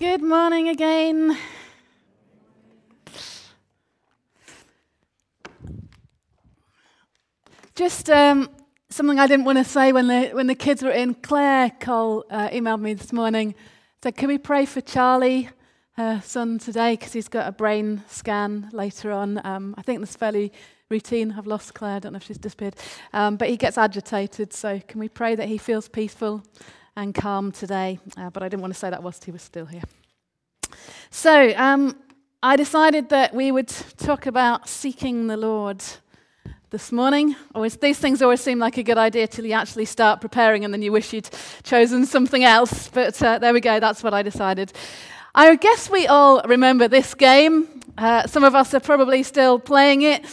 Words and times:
Good 0.00 0.22
morning 0.22 0.70
again. 0.70 1.36
Just 7.74 8.08
um, 8.08 8.48
something 8.88 9.18
I 9.18 9.26
didn't 9.26 9.44
want 9.44 9.58
to 9.58 9.64
say 9.64 9.92
when 9.92 10.06
the, 10.06 10.28
when 10.28 10.46
the 10.46 10.54
kids 10.54 10.82
were 10.82 10.90
in. 10.90 11.12
Claire 11.12 11.72
Cole 11.80 12.24
uh, 12.30 12.48
emailed 12.48 12.80
me 12.80 12.94
this 12.94 13.12
morning. 13.12 13.54
Said, 14.02 14.16
Can 14.16 14.28
we 14.28 14.38
pray 14.38 14.64
for 14.64 14.80
Charlie, 14.80 15.50
her 15.98 16.22
son, 16.24 16.58
today? 16.58 16.96
Because 16.96 17.12
he's 17.12 17.28
got 17.28 17.46
a 17.46 17.52
brain 17.52 18.02
scan 18.08 18.70
later 18.72 19.12
on. 19.12 19.38
Um, 19.44 19.74
I 19.76 19.82
think 19.82 20.00
that's 20.00 20.16
fairly 20.16 20.50
routine. 20.88 21.34
I've 21.36 21.46
lost 21.46 21.74
Claire. 21.74 21.96
I 21.96 21.98
don't 21.98 22.14
know 22.14 22.16
if 22.16 22.22
she's 22.22 22.38
disappeared. 22.38 22.76
Um, 23.12 23.36
but 23.36 23.50
he 23.50 23.58
gets 23.58 23.76
agitated. 23.76 24.54
So 24.54 24.80
can 24.80 24.98
we 24.98 25.10
pray 25.10 25.34
that 25.34 25.48
he 25.48 25.58
feels 25.58 25.90
peaceful 25.90 26.42
and 26.96 27.14
calm 27.14 27.52
today? 27.52 27.98
Uh, 28.16 28.30
but 28.30 28.42
I 28.42 28.48
didn't 28.48 28.62
want 28.62 28.74
to 28.74 28.78
say 28.78 28.90
that 28.90 29.02
whilst 29.02 29.24
he 29.24 29.30
was 29.30 29.42
still 29.42 29.66
here. 29.66 29.82
So 31.10 31.52
um, 31.56 31.96
I 32.42 32.56
decided 32.56 33.08
that 33.10 33.34
we 33.34 33.52
would 33.52 33.68
talk 33.98 34.26
about 34.26 34.68
seeking 34.68 35.26
the 35.26 35.36
Lord 35.36 35.82
this 36.70 36.92
morning. 36.92 37.34
Always, 37.54 37.76
these 37.76 37.98
things 37.98 38.22
always 38.22 38.40
seem 38.40 38.60
like 38.60 38.78
a 38.78 38.84
good 38.84 38.96
idea 38.96 39.26
till 39.26 39.44
you 39.44 39.54
actually 39.54 39.86
start 39.86 40.20
preparing 40.20 40.64
and 40.64 40.72
then 40.72 40.82
you 40.82 40.92
wish 40.92 41.12
you'd 41.12 41.28
chosen 41.64 42.06
something 42.06 42.44
else. 42.44 42.88
But 42.88 43.20
uh, 43.22 43.38
there 43.38 43.52
we 43.52 43.60
go, 43.60 43.80
that's 43.80 44.04
what 44.04 44.14
I 44.14 44.22
decided. 44.22 44.72
I 45.34 45.56
guess 45.56 45.90
we 45.90 46.06
all 46.06 46.42
remember 46.44 46.86
this 46.86 47.14
game. 47.14 47.68
Uh, 47.98 48.26
some 48.26 48.44
of 48.44 48.54
us 48.54 48.72
are 48.72 48.80
probably 48.80 49.24
still 49.24 49.58
playing 49.58 50.02
it. 50.02 50.24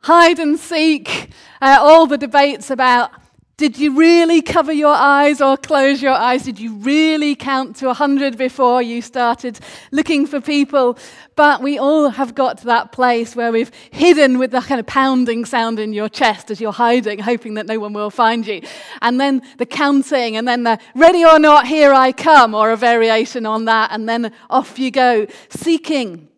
Hide 0.00 0.38
and 0.38 0.58
seek, 0.58 1.30
uh, 1.62 1.78
all 1.80 2.06
the 2.06 2.18
debates 2.18 2.70
about 2.70 3.10
did 3.62 3.78
you 3.78 3.96
really 3.96 4.42
cover 4.42 4.72
your 4.72 4.92
eyes 4.92 5.40
or 5.40 5.56
close 5.56 6.02
your 6.02 6.14
eyes? 6.14 6.42
Did 6.42 6.58
you 6.58 6.74
really 6.78 7.36
count 7.36 7.76
to 7.76 7.86
100 7.86 8.36
before 8.36 8.82
you 8.82 9.00
started 9.00 9.60
looking 9.92 10.26
for 10.26 10.40
people? 10.40 10.98
But 11.36 11.62
we 11.62 11.78
all 11.78 12.08
have 12.08 12.34
got 12.34 12.58
to 12.58 12.64
that 12.64 12.90
place 12.90 13.36
where 13.36 13.52
we've 13.52 13.70
hidden 13.92 14.40
with 14.40 14.50
that 14.50 14.64
kind 14.64 14.80
of 14.80 14.86
pounding 14.86 15.44
sound 15.44 15.78
in 15.78 15.92
your 15.92 16.08
chest 16.08 16.50
as 16.50 16.60
you're 16.60 16.72
hiding, 16.72 17.20
hoping 17.20 17.54
that 17.54 17.66
no 17.66 17.78
one 17.78 17.92
will 17.92 18.10
find 18.10 18.44
you. 18.44 18.62
And 19.00 19.20
then 19.20 19.42
the 19.58 19.66
counting, 19.66 20.36
and 20.36 20.48
then 20.48 20.64
the 20.64 20.80
ready 20.96 21.24
or 21.24 21.38
not, 21.38 21.68
here 21.68 21.94
I 21.94 22.10
come, 22.10 22.56
or 22.56 22.72
a 22.72 22.76
variation 22.76 23.46
on 23.46 23.66
that, 23.66 23.92
and 23.92 24.08
then 24.08 24.32
off 24.50 24.76
you 24.76 24.90
go, 24.90 25.28
seeking. 25.50 26.28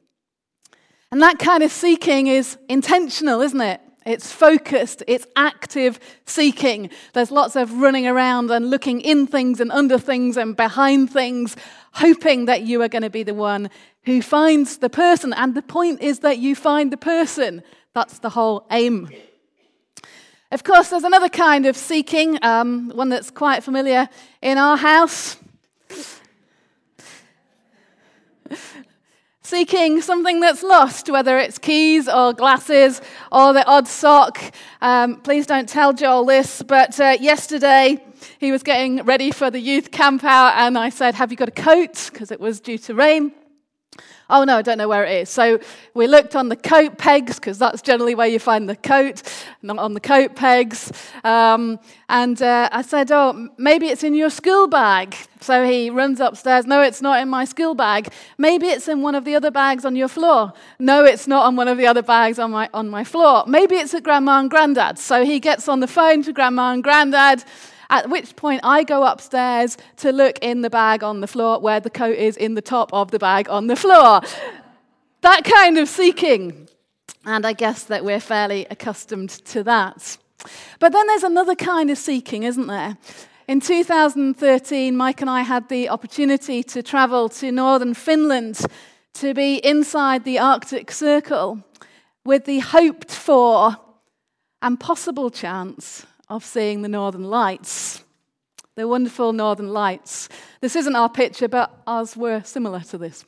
And 1.11 1.23
that 1.23 1.39
kind 1.39 1.63
of 1.63 1.73
seeking 1.73 2.27
is 2.27 2.59
intentional, 2.69 3.41
isn't 3.41 3.63
it? 3.63 3.81
It's 4.07 4.31
focused, 4.31 5.03
it's 5.07 5.27
active 5.35 5.99
seeking. 6.27 6.91
There's 7.15 7.31
lots 7.31 7.57
of 7.57 7.81
running 7.81 8.07
around 8.07 8.51
and 8.51 8.69
looking 8.69 9.01
in 9.01 9.27
things 9.27 9.61
and 9.61 9.73
under 9.73 9.99
things 9.99 10.37
and 10.37 10.55
behind 10.55 11.11
things, 11.11 11.57
hoping 11.93 12.45
that 12.45 12.63
you 12.63 12.83
are 12.83 12.89
going 12.89 13.03
to 13.03 13.11
be 13.11 13.23
the 13.23 13.35
one 13.35 13.71
who 14.05 14.21
finds 14.21 14.79
the 14.79 14.91
person. 14.91 15.33
And 15.33 15.55
the 15.55 15.63
point 15.63 16.03
is 16.03 16.19
that 16.19 16.39
you 16.39 16.55
find 16.55 16.93
the 16.93 16.99
person. 16.99 17.63
That's 17.95 18.19
the 18.19 18.31
whole 18.31 18.67
aim. 18.71 19.09
Of 20.51 20.63
course, 20.65 20.91
there's 20.91 21.05
another 21.05 21.31
kind 21.31 21.65
of 21.67 21.77
seeking, 21.77 22.39
um, 22.43 22.91
one 22.95 23.09
that's 23.09 23.31
quite 23.31 23.65
familiar 23.65 24.09
in 24.43 24.59
our 24.59 24.77
house. 24.77 25.37
Seeking 29.45 30.01
something 30.01 30.41
that's 30.41 30.63
lost, 30.63 31.11
whether 31.11 31.39
it's 31.39 31.59
keys 31.59 32.09
or 32.09 32.33
glasses 32.33 33.03
or 33.31 33.53
the 33.53 33.65
odd 33.67 33.87
sock. 33.87 34.41
Um, 34.81 35.21
please 35.21 35.47
don't 35.47 35.69
tell 35.69 35.93
Joel 35.93 36.25
this, 36.25 36.63
but 36.63 36.99
uh, 36.99 37.19
yesterday 37.21 38.03
he 38.41 38.51
was 38.51 38.63
getting 38.63 39.03
ready 39.05 39.31
for 39.31 39.51
the 39.51 39.61
youth 39.61 39.91
camp 39.91 40.25
out, 40.25 40.55
and 40.57 40.79
I 40.79 40.89
said, 40.89 41.15
Have 41.15 41.31
you 41.31 41.37
got 41.37 41.49
a 41.49 41.53
coat? 41.53 42.09
Because 42.11 42.31
it 42.31 42.41
was 42.41 42.59
due 42.59 42.79
to 42.79 42.95
rain. 42.95 43.33
Oh 44.31 44.45
no, 44.45 44.57
I 44.57 44.63
don't 44.63 44.79
know 44.79 44.89
where 44.89 45.05
it 45.05 45.23
is. 45.23 45.29
So 45.29 45.61
we 45.93 46.07
looked 46.07 46.35
on 46.35 46.49
the 46.49 46.57
coat 46.57 46.97
pegs, 46.97 47.37
because 47.37 47.59
that's 47.59 47.83
generally 47.83 48.15
where 48.15 48.27
you 48.27 48.39
find 48.39 48.69
the 48.69 48.77
coat, 48.77 49.23
not 49.63 49.79
on 49.79 49.93
the 49.93 50.01
coat 50.01 50.35
pegs. 50.35 50.93
Um, 51.25 51.79
and 52.09 52.41
uh, 52.41 52.71
I 52.73 52.83
said, 52.83 53.13
Oh, 53.13 53.51
maybe 53.59 53.89
it's 53.89 54.03
in 54.03 54.15
your 54.15 54.31
school 54.31 54.67
bag. 54.67 55.15
So 55.41 55.67
he 55.67 55.91
runs 55.91 56.21
upstairs. 56.21 56.65
No, 56.65 56.81
it's 56.81 57.03
not 57.03 57.21
in 57.21 57.29
my 57.29 57.45
school 57.45 57.75
bag. 57.75 58.11
Maybe 58.39 58.69
it's 58.69 58.89
in 58.89 59.03
one 59.03 59.15
of 59.15 59.27
the 59.27 59.35
other 59.35 59.51
bags 59.51 59.85
on 59.85 59.95
your 59.95 60.09
floor. 60.09 60.55
No, 60.79 61.05
it's 61.05 61.27
not 61.27 61.45
on 61.45 61.55
one 61.57 61.69
of 61.69 61.77
the 61.77 61.87
other 61.87 62.03
bags 62.03 62.39
on 62.39 62.51
my, 62.51 62.71
on 62.73 62.89
my 62.89 63.05
floor. 63.05 63.45
Maybe 63.47 63.77
it's 63.77 63.93
at 63.93 64.05
grandma 64.05 64.41
and 64.41 64.49
granddad. 64.49 64.99
So 64.99 65.23
he 65.23 65.41
gets 65.41 65.69
on 65.69 65.81
the 65.81 65.87
phone 65.87 66.23
to 66.23 66.33
grandma 66.33 66.73
and 66.73 66.83
granddad. 66.83 67.45
At 67.91 68.09
which 68.09 68.37
point, 68.37 68.61
I 68.65 68.85
go 68.85 69.05
upstairs 69.05 69.77
to 69.99 70.13
look 70.13 70.39
in 70.41 70.63
the 70.63 70.71
bag 70.71 71.03
on 71.03 71.21
the 71.21 71.27
floor 71.27 71.61
where 71.61 71.81
the 71.81 71.91
coat 71.91 72.17
is 72.17 72.37
in 72.37 72.55
the 72.55 72.63
top 72.63 72.93
of 72.93 73.11
the 73.11 73.19
bag 73.19 73.49
on 73.49 73.67
the 73.67 73.77
floor. 73.77 74.21
that 75.23 75.45
kind 75.45 75.79
of 75.79 75.89
seeking. 75.89 76.69
And 77.27 77.47
I 77.47 77.53
guess 77.53 77.85
that 77.85 78.05
we're 78.05 78.21
fairly 78.21 78.67
accustomed 78.71 79.31
to 79.31 79.63
that. 79.65 80.19
But 80.79 80.93
then 80.93 81.07
there's 81.07 81.23
another 81.23 81.55
kind 81.55 81.91
of 81.91 81.99
seeking, 81.99 82.43
isn't 82.43 82.67
there? 82.67 82.99
In 83.47 83.61
2013, 83.61 84.97
Mike 84.97 85.21
and 85.21 85.31
I 85.31 85.43
had 85.43 85.69
the 85.69 85.89
opportunity 85.89 86.63
to 86.65 86.83
travel 86.83 87.29
to 87.31 87.53
northern 87.53 87.95
Finland 87.95 88.61
to 89.15 89.35
be 89.35 89.57
inside 89.57 90.25
the 90.25 90.39
Arctic 90.39 90.91
Circle 90.91 91.63
with 92.25 92.47
the 92.47 92.61
hoped 92.61 93.11
for 93.11 93.77
and 94.63 94.81
possible 94.81 95.31
chance 95.31 96.07
of 96.29 96.45
seeing 96.45 96.83
the 96.83 96.89
northern 96.89 97.25
lights. 97.25 98.03
The 98.77 98.89
wonderful 98.89 99.33
northern 99.33 99.69
lights. 99.69 100.29
This 100.61 100.75
isn't 100.75 100.97
our 100.97 101.09
picture, 101.09 101.49
but 101.49 101.83
ours 101.87 102.17
were 102.17 102.43
similar 102.43 102.81
to 102.81 102.99
this. 102.99 103.25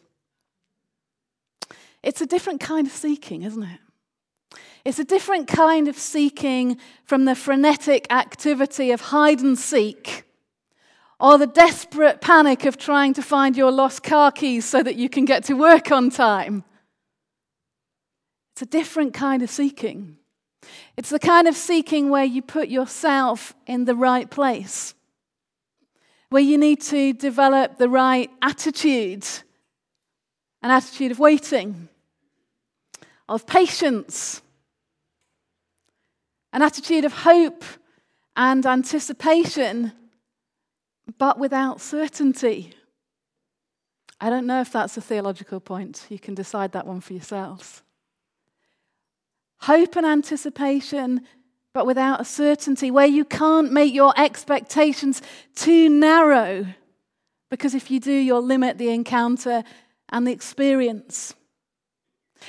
It's 2.02 2.20
a 2.20 2.26
different 2.26 2.60
kind 2.60 2.86
of 2.86 2.92
seeking, 2.92 3.42
isn't 3.42 3.62
it? 3.62 3.80
It's 4.84 4.98
a 4.98 5.04
different 5.04 5.48
kind 5.48 5.88
of 5.88 5.98
seeking 5.98 6.78
from 7.04 7.24
the 7.24 7.34
frenetic 7.34 8.06
activity 8.10 8.92
of 8.92 9.00
hide 9.00 9.40
and 9.40 9.58
seek 9.58 10.24
or 11.18 11.38
the 11.38 11.46
desperate 11.46 12.20
panic 12.20 12.64
of 12.64 12.76
trying 12.76 13.14
to 13.14 13.22
find 13.22 13.56
your 13.56 13.72
lost 13.72 14.02
car 14.02 14.30
keys 14.30 14.64
so 14.64 14.82
that 14.82 14.96
you 14.96 15.08
can 15.08 15.24
get 15.24 15.44
to 15.44 15.54
work 15.54 15.90
on 15.90 16.10
time. 16.10 16.62
It's 18.52 18.62
a 18.62 18.66
different 18.66 19.14
kind 19.14 19.42
of 19.42 19.50
seeking. 19.50 20.18
It's 20.96 21.10
the 21.10 21.18
kind 21.18 21.48
of 21.48 21.56
seeking 21.56 22.10
where 22.10 22.24
you 22.24 22.42
put 22.42 22.68
yourself 22.68 23.54
in 23.66 23.84
the 23.84 23.94
right 23.94 24.30
place, 24.30 24.94
where 26.30 26.42
you 26.42 26.58
need 26.58 26.80
to 26.82 27.12
develop 27.12 27.78
the 27.78 27.88
right 27.88 28.30
attitude 28.42 29.26
an 30.66 30.72
attitude 30.72 31.12
of 31.12 31.20
waiting, 31.20 31.88
of 33.28 33.46
patience, 33.46 34.42
an 36.52 36.60
attitude 36.60 37.04
of 37.04 37.12
hope 37.12 37.62
and 38.34 38.66
anticipation, 38.66 39.92
but 41.18 41.38
without 41.38 41.80
certainty. 41.80 42.74
I 44.20 44.28
don't 44.28 44.46
know 44.46 44.60
if 44.60 44.72
that's 44.72 44.96
a 44.96 45.00
theological 45.00 45.60
point. 45.60 46.04
You 46.08 46.18
can 46.18 46.34
decide 46.34 46.72
that 46.72 46.84
one 46.84 47.00
for 47.00 47.12
yourselves 47.12 47.82
hope 49.60 49.96
and 49.96 50.06
anticipation, 50.06 51.22
but 51.72 51.86
without 51.86 52.20
a 52.20 52.24
certainty, 52.24 52.90
where 52.90 53.06
you 53.06 53.24
can't 53.24 53.72
make 53.72 53.92
your 53.92 54.14
expectations 54.18 55.22
too 55.54 55.88
narrow, 55.88 56.66
because 57.50 57.74
if 57.74 57.90
you 57.90 58.00
do, 58.00 58.12
you'll 58.12 58.42
limit 58.42 58.78
the 58.78 58.90
encounter 58.90 59.62
and 60.10 60.26
the 60.26 60.32
experience. 60.32 61.34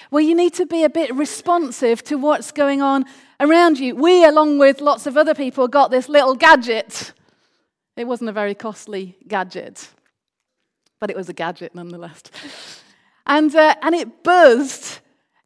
Where 0.09 0.23
you 0.23 0.35
need 0.35 0.53
to 0.55 0.65
be 0.65 0.83
a 0.83 0.89
bit 0.89 1.13
responsive 1.13 2.03
to 2.05 2.17
what's 2.17 2.51
going 2.51 2.81
on 2.81 3.05
around 3.39 3.79
you. 3.79 3.95
We, 3.95 4.25
along 4.25 4.59
with 4.59 4.81
lots 4.81 5.07
of 5.07 5.17
other 5.17 5.33
people, 5.33 5.67
got 5.67 5.91
this 5.91 6.09
little 6.09 6.35
gadget. 6.35 7.13
It 7.95 8.05
wasn't 8.07 8.29
a 8.29 8.33
very 8.33 8.53
costly 8.53 9.17
gadget, 9.27 9.89
but 10.99 11.09
it 11.09 11.15
was 11.15 11.29
a 11.29 11.33
gadget 11.33 11.73
nonetheless. 11.73 12.21
And, 13.25 13.53
uh, 13.55 13.75
and 13.81 13.95
it 13.95 14.23
buzzed 14.23 14.99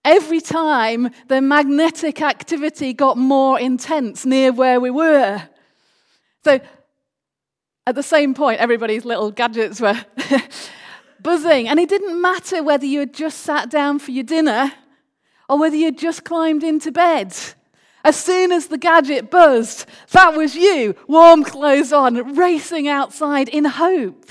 Every 0.04 0.42
time 0.42 1.10
the 1.28 1.42
magnetic 1.42 2.22
activity 2.22 2.94
got 2.94 3.18
more 3.18 3.60
intense 3.60 4.26
near 4.26 4.52
where 4.52 4.80
we 4.80 4.90
were. 4.90 5.44
So 6.44 6.60
at 7.86 7.96
the 7.96 8.04
same 8.04 8.34
point, 8.34 8.60
everybody's 8.60 9.06
little 9.06 9.32
gadgets 9.32 9.80
were 9.80 10.00
buzzing. 11.22 11.68
And 11.68 11.80
it 11.80 11.90
didn't 11.90 12.20
matter 12.20 12.64
whether 12.64 12.86
you 12.86 13.00
had 13.00 13.14
just 13.14 13.42
sat 13.42 13.70
down 13.70 14.00
for 14.00 14.12
your 14.12 14.24
dinner 14.24 14.72
or 15.48 15.60
whether 15.60 15.76
you 15.76 15.86
had 15.86 15.98
just 15.98 16.24
climbed 16.24 16.64
into 16.64 16.92
bed. 16.92 17.36
As 18.04 18.16
soon 18.16 18.52
as 18.52 18.68
the 18.68 18.80
gadget 18.80 19.30
buzzed, 19.30 19.86
that 20.12 20.36
was 20.36 20.56
you, 20.56 20.96
warm 21.08 21.44
clothes 21.44 21.94
on, 21.94 22.36
racing 22.36 22.88
outside 22.88 23.50
in 23.50 23.66
hope. 23.66 24.26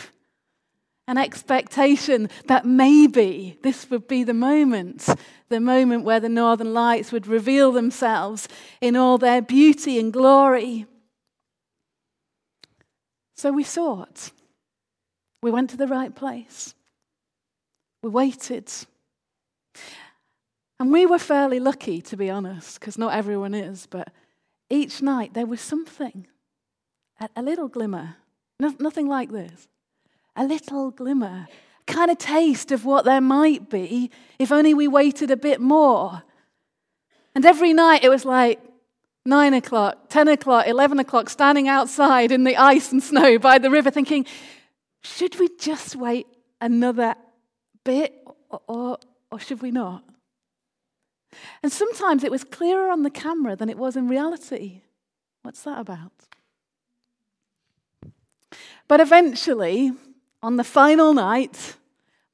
An 1.10 1.18
expectation 1.18 2.30
that 2.46 2.64
maybe 2.64 3.58
this 3.64 3.90
would 3.90 4.06
be 4.06 4.22
the 4.22 4.32
moment 4.32 5.08
the 5.50 5.60
moment 5.60 6.04
where 6.04 6.20
the 6.20 6.28
northern 6.28 6.72
lights 6.72 7.10
would 7.10 7.26
reveal 7.26 7.72
themselves 7.72 8.48
in 8.80 8.96
all 8.96 9.18
their 9.18 9.42
beauty 9.42 9.98
and 9.98 10.12
glory. 10.12 10.86
So 13.34 13.50
we 13.50 13.64
sought. 13.64 14.30
We 15.42 15.50
went 15.50 15.70
to 15.70 15.76
the 15.76 15.88
right 15.88 16.14
place. 16.14 16.74
We 18.02 18.10
waited. 18.10 18.70
And 20.78 20.92
we 20.92 21.04
were 21.04 21.18
fairly 21.18 21.58
lucky, 21.58 22.00
to 22.02 22.16
be 22.16 22.30
honest, 22.30 22.78
because 22.78 22.96
not 22.96 23.12
everyone 23.12 23.54
is, 23.54 23.86
but 23.86 24.12
each 24.70 25.02
night 25.02 25.34
there 25.34 25.46
was 25.46 25.60
something, 25.60 26.26
a, 27.36 27.42
little 27.42 27.68
glimmer, 27.68 28.16
no, 28.60 28.74
nothing 28.78 29.08
like 29.08 29.30
this, 29.30 29.68
a 30.36 30.44
little 30.44 30.90
glimmer, 30.90 31.46
kind 31.86 32.10
of 32.10 32.18
taste 32.18 32.72
of 32.72 32.84
what 32.84 33.04
there 33.04 33.20
might 33.20 33.68
be 33.68 34.10
if 34.38 34.52
only 34.52 34.74
we 34.74 34.88
waited 34.88 35.30
a 35.30 35.36
bit 35.36 35.60
more. 35.60 36.22
And 37.34 37.44
every 37.44 37.72
night 37.72 38.04
it 38.04 38.08
was 38.08 38.24
like 38.24 38.60
nine 39.24 39.54
o'clock, 39.54 40.08
10 40.08 40.28
o'clock, 40.28 40.66
11 40.66 40.98
o'clock, 40.98 41.28
standing 41.28 41.68
outside 41.68 42.32
in 42.32 42.44
the 42.44 42.56
ice 42.56 42.92
and 42.92 43.02
snow 43.02 43.38
by 43.38 43.58
the 43.58 43.70
river 43.70 43.90
thinking, 43.90 44.26
should 45.02 45.38
we 45.38 45.48
just 45.58 45.96
wait 45.96 46.26
another 46.60 47.14
bit 47.84 48.14
or, 48.50 48.60
or, 48.66 48.98
or 49.30 49.38
should 49.38 49.62
we 49.62 49.70
not? 49.70 50.04
And 51.62 51.70
sometimes 51.70 52.24
it 52.24 52.30
was 52.30 52.44
clearer 52.44 52.90
on 52.90 53.02
the 53.02 53.10
camera 53.10 53.54
than 53.54 53.68
it 53.68 53.78
was 53.78 53.96
in 53.96 54.08
reality. 54.08 54.82
What's 55.42 55.62
that 55.62 55.78
about? 55.78 56.12
But 58.88 59.00
eventually, 59.00 59.92
on 60.42 60.56
the 60.56 60.64
final 60.64 61.12
night, 61.12 61.76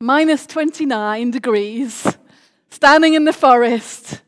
minus 0.00 0.46
29 0.46 1.30
degrees, 1.30 2.16
standing 2.70 3.14
in 3.14 3.24
the 3.24 3.32
forest, 3.32 4.22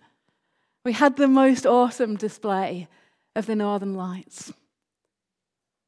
we 0.84 0.92
had 0.92 1.16
the 1.16 1.28
most 1.28 1.66
awesome 1.66 2.16
display 2.16 2.88
of 3.36 3.46
the 3.46 3.56
Northern 3.56 3.94
Lights. 3.94 4.52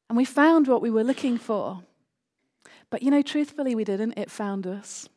And 0.09 0.17
we 0.17 0.25
found 0.25 0.67
what 0.67 0.81
we 0.81 0.91
were 0.91 1.03
looking 1.03 1.37
for. 1.37 1.83
But 2.89 3.01
you 3.01 3.11
know, 3.11 3.21
truthfully, 3.21 3.75
we 3.75 3.83
didn't. 3.83 4.17
It 4.17 4.29
found 4.29 4.67
us. 4.67 5.07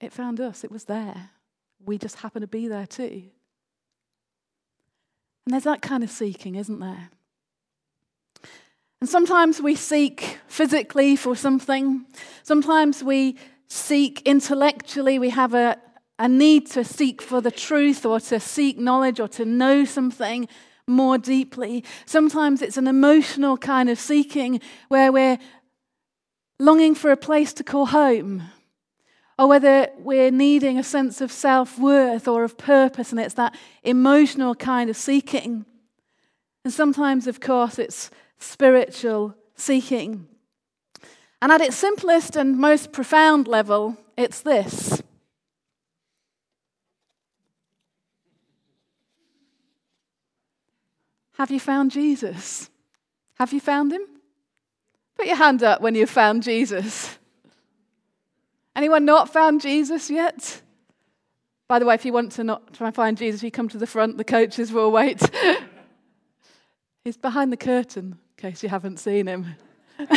It 0.00 0.12
found 0.12 0.40
us, 0.40 0.64
it 0.64 0.72
was 0.72 0.84
there. 0.84 1.30
We 1.84 1.98
just 1.98 2.16
happened 2.16 2.42
to 2.42 2.48
be 2.48 2.68
there 2.68 2.86
too. 2.86 3.24
And 5.44 5.52
there's 5.52 5.64
that 5.64 5.82
kind 5.82 6.02
of 6.02 6.10
seeking, 6.10 6.54
isn't 6.54 6.80
there? 6.80 7.10
And 9.00 9.08
sometimes 9.08 9.62
we 9.62 9.76
seek 9.76 10.38
physically 10.46 11.16
for 11.16 11.34
something. 11.34 12.04
Sometimes 12.42 13.02
we 13.02 13.38
seek 13.66 14.20
intellectually. 14.26 15.18
We 15.18 15.30
have 15.30 15.54
a, 15.54 15.78
a 16.18 16.28
need 16.28 16.66
to 16.72 16.84
seek 16.84 17.22
for 17.22 17.40
the 17.40 17.50
truth 17.50 18.04
or 18.04 18.20
to 18.20 18.38
seek 18.38 18.78
knowledge 18.78 19.18
or 19.18 19.28
to 19.28 19.46
know 19.46 19.86
something 19.86 20.48
more 20.86 21.16
deeply. 21.16 21.82
Sometimes 22.04 22.60
it's 22.60 22.76
an 22.76 22.86
emotional 22.86 23.56
kind 23.56 23.88
of 23.88 23.98
seeking 23.98 24.60
where 24.88 25.10
we're 25.10 25.38
longing 26.58 26.94
for 26.94 27.10
a 27.10 27.16
place 27.16 27.54
to 27.54 27.64
call 27.64 27.86
home 27.86 28.42
or 29.38 29.48
whether 29.48 29.88
we're 29.96 30.30
needing 30.30 30.78
a 30.78 30.84
sense 30.84 31.22
of 31.22 31.32
self 31.32 31.78
worth 31.78 32.28
or 32.28 32.44
of 32.44 32.58
purpose, 32.58 33.10
and 33.10 33.18
it's 33.18 33.32
that 33.32 33.56
emotional 33.82 34.54
kind 34.54 34.90
of 34.90 34.96
seeking. 34.96 35.64
And 36.62 36.74
sometimes, 36.74 37.26
of 37.26 37.40
course, 37.40 37.78
it's 37.78 38.10
spiritual 38.40 39.36
seeking. 39.54 40.26
And 41.40 41.52
at 41.52 41.60
its 41.60 41.76
simplest 41.76 42.36
and 42.36 42.58
most 42.58 42.92
profound 42.92 43.46
level, 43.46 43.96
it's 44.16 44.42
this. 44.42 45.02
Have 51.34 51.50
you 51.50 51.60
found 51.60 51.90
Jesus? 51.90 52.68
Have 53.38 53.54
you 53.54 53.60
found 53.60 53.92
him? 53.92 54.02
Put 55.16 55.26
your 55.26 55.36
hand 55.36 55.62
up 55.62 55.80
when 55.80 55.94
you've 55.94 56.10
found 56.10 56.42
Jesus. 56.42 57.18
Anyone 58.76 59.06
not 59.06 59.32
found 59.32 59.62
Jesus 59.62 60.10
yet? 60.10 60.60
By 61.66 61.78
the 61.78 61.86
way, 61.86 61.94
if 61.94 62.04
you 62.04 62.12
want 62.12 62.32
to 62.32 62.44
not 62.44 62.74
try 62.74 62.88
and 62.88 62.96
find 62.96 63.16
Jesus, 63.16 63.42
you 63.42 63.50
come 63.50 63.68
to 63.68 63.78
the 63.78 63.86
front, 63.86 64.18
the 64.18 64.24
coaches 64.24 64.72
will 64.72 64.90
wait. 64.90 65.22
He's 67.04 67.16
behind 67.16 67.52
the 67.52 67.56
curtain, 67.56 68.18
in 68.42 68.50
case 68.50 68.62
you 68.62 68.70
haven't 68.70 68.98
seen 68.98 69.26
him. 69.26 69.54
but 69.98 70.16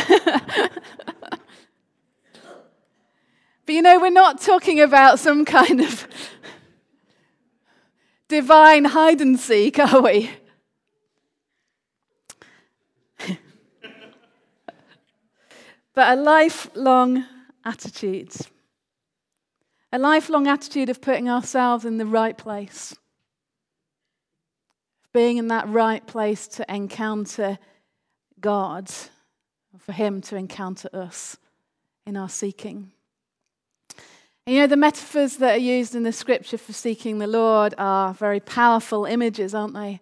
you 3.68 3.82
know, 3.82 4.00
we're 4.00 4.08
not 4.08 4.40
talking 4.40 4.80
about 4.80 5.18
some 5.18 5.44
kind 5.44 5.82
of 5.82 6.08
divine 8.28 8.86
hide 8.86 9.20
and 9.20 9.38
seek, 9.38 9.78
are 9.78 10.00
we? 10.00 10.30
but 15.92 16.16
a 16.18 16.20
lifelong 16.20 17.26
attitude. 17.62 18.32
A 19.92 19.98
lifelong 19.98 20.48
attitude 20.48 20.88
of 20.88 21.02
putting 21.02 21.28
ourselves 21.28 21.84
in 21.84 21.98
the 21.98 22.06
right 22.06 22.38
place, 22.38 22.96
being 25.12 25.36
in 25.36 25.48
that 25.48 25.68
right 25.68 26.06
place 26.06 26.48
to 26.48 26.64
encounter 26.74 27.58
God, 28.44 28.90
for 29.78 29.92
Him 29.92 30.20
to 30.20 30.36
encounter 30.36 30.90
us 30.92 31.38
in 32.04 32.14
our 32.14 32.28
seeking. 32.28 32.92
And 34.46 34.54
you 34.54 34.60
know, 34.60 34.66
the 34.66 34.76
metaphors 34.76 35.38
that 35.38 35.54
are 35.54 35.70
used 35.76 35.94
in 35.94 36.02
the 36.02 36.12
scripture 36.12 36.58
for 36.58 36.74
seeking 36.74 37.18
the 37.18 37.26
Lord 37.26 37.72
are 37.78 38.12
very 38.12 38.40
powerful 38.40 39.06
images, 39.06 39.54
aren't 39.54 39.72
they? 39.72 39.98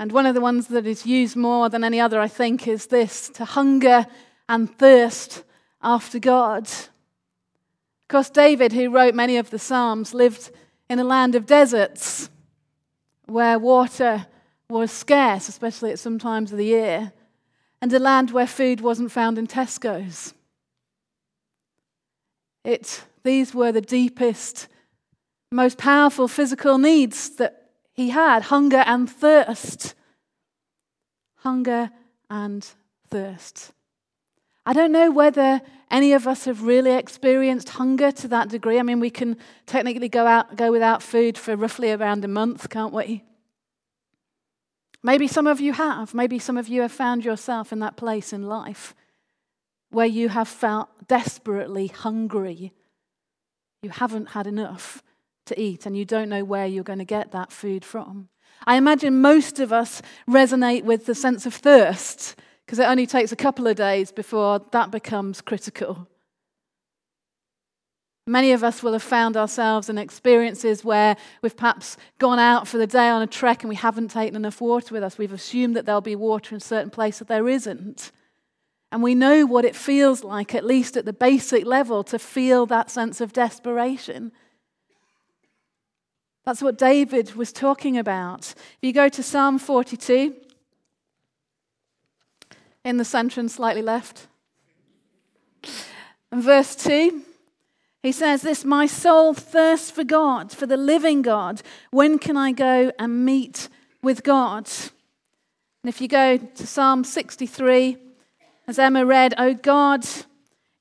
And 0.00 0.10
one 0.10 0.26
of 0.26 0.34
the 0.34 0.40
ones 0.40 0.66
that 0.66 0.88
is 0.88 1.06
used 1.06 1.36
more 1.36 1.68
than 1.68 1.84
any 1.84 2.00
other, 2.00 2.18
I 2.18 2.26
think, 2.26 2.66
is 2.66 2.86
this 2.86 3.28
to 3.34 3.44
hunger 3.44 4.08
and 4.48 4.76
thirst 4.76 5.44
after 5.80 6.18
God. 6.18 6.64
Of 6.64 8.08
course, 8.08 8.28
David, 8.28 8.72
who 8.72 8.90
wrote 8.90 9.14
many 9.14 9.36
of 9.36 9.50
the 9.50 9.58
Psalms, 9.60 10.12
lived 10.12 10.50
in 10.90 10.98
a 10.98 11.04
land 11.04 11.36
of 11.36 11.46
deserts 11.46 12.28
where 13.26 13.56
water 13.56 14.26
was 14.68 14.90
scarce, 14.90 15.48
especially 15.48 15.92
at 15.92 16.00
some 16.00 16.18
times 16.18 16.50
of 16.50 16.58
the 16.58 16.64
year, 16.64 17.12
and 17.80 17.92
a 17.92 17.98
land 17.98 18.30
where 18.30 18.46
food 18.46 18.80
wasn't 18.80 19.12
found 19.12 19.38
in 19.38 19.46
Tesco's. 19.46 20.34
It, 22.64 23.04
these 23.22 23.54
were 23.54 23.72
the 23.72 23.80
deepest, 23.80 24.68
most 25.50 25.78
powerful 25.78 26.28
physical 26.28 26.78
needs 26.78 27.30
that 27.36 27.70
he 27.92 28.10
had 28.10 28.44
hunger 28.44 28.82
and 28.86 29.08
thirst. 29.08 29.94
Hunger 31.36 31.90
and 32.28 32.66
thirst. 33.08 33.72
I 34.66 34.72
don't 34.72 34.92
know 34.92 35.10
whether 35.10 35.62
any 35.90 36.12
of 36.12 36.26
us 36.26 36.44
have 36.44 36.62
really 36.62 36.92
experienced 36.92 37.70
hunger 37.70 38.12
to 38.12 38.28
that 38.28 38.50
degree. 38.50 38.78
I 38.78 38.82
mean, 38.82 39.00
we 39.00 39.10
can 39.10 39.38
technically 39.64 40.08
go 40.08 40.26
out 40.26 40.56
go 40.56 40.70
without 40.70 41.02
food 41.02 41.38
for 41.38 41.56
roughly 41.56 41.90
around 41.90 42.24
a 42.24 42.28
month, 42.28 42.68
can't 42.68 42.92
we? 42.92 43.24
Maybe 45.08 45.26
some 45.26 45.46
of 45.46 45.58
you 45.58 45.72
have. 45.72 46.12
Maybe 46.12 46.38
some 46.38 46.58
of 46.58 46.68
you 46.68 46.82
have 46.82 46.92
found 46.92 47.24
yourself 47.24 47.72
in 47.72 47.78
that 47.78 47.96
place 47.96 48.30
in 48.30 48.42
life 48.42 48.94
where 49.88 50.04
you 50.04 50.28
have 50.28 50.48
felt 50.48 50.90
desperately 51.08 51.86
hungry. 51.86 52.74
You 53.82 53.88
haven't 53.88 54.32
had 54.32 54.46
enough 54.46 55.02
to 55.46 55.58
eat 55.58 55.86
and 55.86 55.96
you 55.96 56.04
don't 56.04 56.28
know 56.28 56.44
where 56.44 56.66
you're 56.66 56.84
going 56.84 56.98
to 56.98 57.06
get 57.06 57.32
that 57.32 57.50
food 57.50 57.86
from. 57.86 58.28
I 58.66 58.76
imagine 58.76 59.22
most 59.22 59.60
of 59.60 59.72
us 59.72 60.02
resonate 60.28 60.84
with 60.84 61.06
the 61.06 61.14
sense 61.14 61.46
of 61.46 61.54
thirst 61.54 62.36
because 62.66 62.78
it 62.78 62.86
only 62.86 63.06
takes 63.06 63.32
a 63.32 63.36
couple 63.44 63.66
of 63.66 63.76
days 63.76 64.12
before 64.12 64.60
that 64.72 64.90
becomes 64.90 65.40
critical. 65.40 66.06
Many 68.28 68.52
of 68.52 68.62
us 68.62 68.82
will 68.82 68.92
have 68.92 69.02
found 69.02 69.36
ourselves 69.36 69.88
in 69.88 69.96
experiences 69.96 70.84
where 70.84 71.16
we've 71.40 71.56
perhaps 71.56 71.96
gone 72.18 72.38
out 72.38 72.68
for 72.68 72.76
the 72.76 72.86
day 72.86 73.08
on 73.08 73.22
a 73.22 73.26
trek 73.26 73.62
and 73.62 73.70
we 73.70 73.74
haven't 73.74 74.08
taken 74.08 74.36
enough 74.36 74.60
water 74.60 74.92
with 74.92 75.02
us. 75.02 75.16
We've 75.16 75.32
assumed 75.32 75.74
that 75.76 75.86
there'll 75.86 76.02
be 76.02 76.14
water 76.14 76.54
in 76.54 76.58
a 76.58 76.60
certain 76.60 76.90
place 76.90 77.20
that 77.20 77.28
there 77.28 77.48
isn't. 77.48 78.12
And 78.92 79.02
we 79.02 79.14
know 79.14 79.46
what 79.46 79.64
it 79.64 79.74
feels 79.74 80.24
like, 80.24 80.54
at 80.54 80.64
least 80.64 80.96
at 80.96 81.06
the 81.06 81.12
basic 81.12 81.64
level, 81.64 82.04
to 82.04 82.18
feel 82.18 82.66
that 82.66 82.90
sense 82.90 83.20
of 83.20 83.32
desperation. 83.32 84.32
That's 86.44 86.62
what 86.62 86.76
David 86.78 87.34
was 87.34 87.52
talking 87.52 87.96
about. 87.96 88.54
If 88.56 88.78
you 88.82 88.92
go 88.92 89.08
to 89.08 89.22
Psalm 89.22 89.58
42, 89.58 90.34
in 92.84 92.96
the 92.96 93.04
center 93.04 93.40
and 93.40 93.50
slightly 93.50 93.82
left. 93.82 94.26
And 96.30 96.42
verse 96.42 96.74
2, 96.76 97.22
he 98.02 98.12
says 98.12 98.42
this 98.42 98.64
My 98.64 98.86
soul 98.86 99.34
thirsts 99.34 99.90
for 99.90 100.04
God, 100.04 100.52
for 100.52 100.66
the 100.66 100.76
living 100.76 101.22
God. 101.22 101.62
When 101.90 102.18
can 102.18 102.36
I 102.36 102.52
go 102.52 102.92
and 102.98 103.24
meet 103.24 103.68
with 104.02 104.22
God? 104.22 104.68
And 105.82 105.88
if 105.88 106.00
you 106.00 106.08
go 106.08 106.36
to 106.36 106.66
Psalm 106.66 107.04
63, 107.04 107.96
as 108.66 108.78
Emma 108.78 109.04
read, 109.04 109.34
O 109.38 109.54
God, 109.54 110.04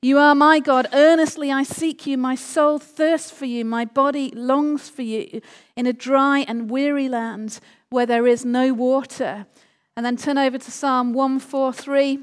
you 0.01 0.19
are 0.19 0.36
my 0.36 0.59
God. 0.59 0.88
Earnestly 0.93 1.51
I 1.51 1.63
seek 1.63 2.05
you. 2.05 2.17
My 2.17 2.36
soul 2.36 2.77
thirsts 2.77 3.31
for 3.31 3.45
you. 3.45 3.65
My 3.65 3.86
body 3.86 4.29
longs 4.31 4.89
for 4.89 5.01
you 5.01 5.41
in 5.75 5.86
a 5.88 5.93
dry 5.93 6.39
and 6.47 6.69
weary 6.69 7.09
land 7.09 7.59
where 7.89 8.05
there 8.05 8.27
is 8.27 8.45
no 8.45 8.74
water. 8.74 9.47
And 9.95 10.05
then 10.05 10.17
turn 10.17 10.38
over 10.38 10.57
to 10.57 10.71
Psalm 10.71 11.13
143. 11.13 12.19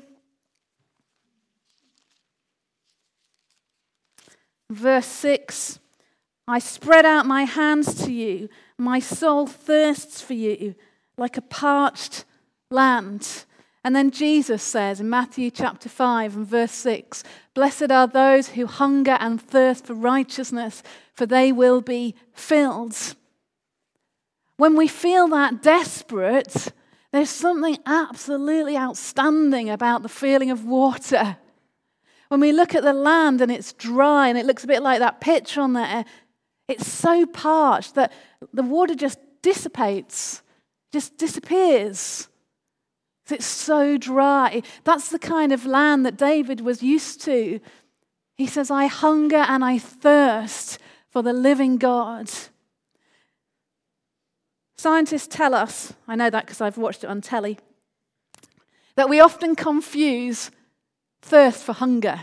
Verse 4.70 5.06
6 5.06 5.78
I 6.46 6.58
spread 6.58 7.06
out 7.06 7.26
my 7.26 7.44
hands 7.44 7.94
to 8.04 8.12
you. 8.12 8.48
My 8.76 8.98
soul 8.98 9.46
thirsts 9.46 10.20
for 10.20 10.34
you 10.34 10.74
like 11.16 11.36
a 11.36 11.42
parched 11.42 12.24
land. 12.70 13.44
And 13.82 13.94
then 13.94 14.10
Jesus 14.10 14.62
says 14.62 15.00
in 15.00 15.10
Matthew 15.10 15.50
chapter 15.50 15.88
5 15.88 16.36
and 16.36 16.46
verse 16.46 16.72
6 16.72 17.22
Blessed 17.54 17.90
are 17.90 18.06
those 18.06 18.48
who 18.48 18.66
hunger 18.66 19.16
and 19.20 19.40
thirst 19.40 19.86
for 19.86 19.94
righteousness, 19.94 20.82
for 21.12 21.26
they 21.26 21.52
will 21.52 21.80
be 21.80 22.14
filled. 22.32 23.14
When 24.56 24.76
we 24.76 24.88
feel 24.88 25.28
that 25.28 25.62
desperate, 25.62 26.72
there's 27.12 27.30
something 27.30 27.78
absolutely 27.86 28.76
outstanding 28.76 29.68
about 29.68 30.02
the 30.02 30.08
feeling 30.08 30.50
of 30.50 30.64
water. 30.64 31.36
When 32.34 32.40
we 32.40 32.50
look 32.50 32.74
at 32.74 32.82
the 32.82 32.92
land 32.92 33.40
and 33.40 33.52
it's 33.52 33.72
dry 33.74 34.26
and 34.26 34.36
it 34.36 34.44
looks 34.44 34.64
a 34.64 34.66
bit 34.66 34.82
like 34.82 34.98
that 34.98 35.20
picture 35.20 35.60
on 35.60 35.72
there, 35.72 36.04
it's 36.66 36.84
so 36.84 37.26
parched 37.26 37.94
that 37.94 38.12
the 38.52 38.64
water 38.64 38.96
just 38.96 39.20
dissipates, 39.40 40.42
just 40.92 41.16
disappears. 41.16 42.26
It's 43.30 43.46
so 43.46 43.96
dry. 43.96 44.64
That's 44.82 45.10
the 45.10 45.18
kind 45.20 45.52
of 45.52 45.64
land 45.64 46.04
that 46.06 46.16
David 46.16 46.60
was 46.60 46.82
used 46.82 47.20
to. 47.20 47.60
He 48.36 48.48
says, 48.48 48.68
I 48.68 48.86
hunger 48.86 49.36
and 49.36 49.64
I 49.64 49.78
thirst 49.78 50.80
for 51.10 51.22
the 51.22 51.32
living 51.32 51.76
God. 51.76 52.32
Scientists 54.76 55.28
tell 55.28 55.54
us, 55.54 55.92
I 56.08 56.16
know 56.16 56.30
that 56.30 56.46
because 56.46 56.60
I've 56.60 56.78
watched 56.78 57.04
it 57.04 57.10
on 57.10 57.20
telly, 57.20 57.60
that 58.96 59.08
we 59.08 59.20
often 59.20 59.54
confuse 59.54 60.50
thirst 61.24 61.64
for 61.64 61.72
hunger, 61.72 62.20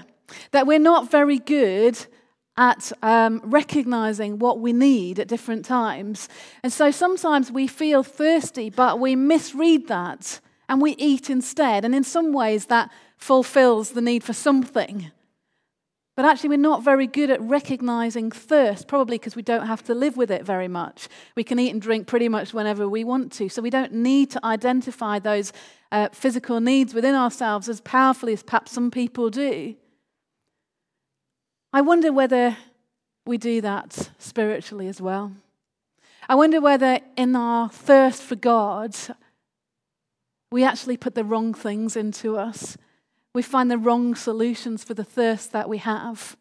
that 0.51 0.67
we're 0.67 0.79
not 0.79 1.11
very 1.11 1.39
good 1.39 1.97
at 2.57 2.91
um, 3.01 3.41
recognizing 3.45 4.37
what 4.37 4.59
we 4.59 4.73
need 4.73 5.19
at 5.19 5.27
different 5.27 5.65
times. 5.65 6.29
And 6.63 6.71
so 6.71 6.91
sometimes 6.91 7.51
we 7.51 7.67
feel 7.67 8.03
thirsty, 8.03 8.69
but 8.69 8.99
we 8.99 9.15
misread 9.15 9.87
that 9.87 10.39
and 10.69 10.81
we 10.81 10.91
eat 10.97 11.29
instead. 11.29 11.83
And 11.83 11.95
in 11.95 12.03
some 12.03 12.33
ways, 12.33 12.67
that 12.67 12.91
fulfills 13.17 13.91
the 13.91 14.01
need 14.01 14.23
for 14.23 14.33
something. 14.33 15.11
But 16.15 16.25
actually, 16.25 16.49
we're 16.49 16.57
not 16.57 16.83
very 16.83 17.07
good 17.07 17.31
at 17.31 17.41
recognizing 17.41 18.31
thirst, 18.31 18.87
probably 18.87 19.17
because 19.17 19.35
we 19.35 19.41
don't 19.41 19.65
have 19.65 19.83
to 19.85 19.95
live 19.95 20.17
with 20.17 20.29
it 20.29 20.45
very 20.45 20.67
much. 20.67 21.07
We 21.35 21.43
can 21.43 21.57
eat 21.57 21.71
and 21.71 21.81
drink 21.81 22.05
pretty 22.05 22.27
much 22.29 22.53
whenever 22.53 22.87
we 22.87 23.03
want 23.03 23.31
to. 23.33 23.49
So 23.49 23.61
we 23.61 23.69
don't 23.69 23.93
need 23.93 24.29
to 24.31 24.45
identify 24.45 25.19
those 25.19 25.53
uh, 25.91 26.09
physical 26.13 26.59
needs 26.59 26.93
within 26.93 27.15
ourselves 27.15 27.67
as 27.67 27.81
powerfully 27.81 28.33
as 28.33 28.43
perhaps 28.43 28.71
some 28.71 28.91
people 28.91 29.29
do. 29.29 29.75
I 31.73 31.81
wonder 31.81 32.11
whether 32.11 32.57
we 33.25 33.37
do 33.37 33.61
that 33.61 34.09
spiritually 34.17 34.87
as 34.87 35.01
well. 35.01 35.33
I 36.27 36.35
wonder 36.35 36.61
whether 36.61 36.99
in 37.17 37.35
our 37.35 37.69
thirst 37.69 38.21
for 38.21 38.35
God, 38.35 38.95
we 40.51 40.63
actually 40.63 40.97
put 40.97 41.15
the 41.15 41.23
wrong 41.23 41.53
things 41.53 41.95
into 41.95 42.37
us. 42.37 42.77
We 43.33 43.41
find 43.41 43.71
the 43.71 43.77
wrong 43.77 44.15
solutions 44.15 44.83
for 44.83 44.93
the 44.93 45.03
thirst 45.03 45.51
that 45.51 45.69
we 45.69 45.77
have. 45.79 46.35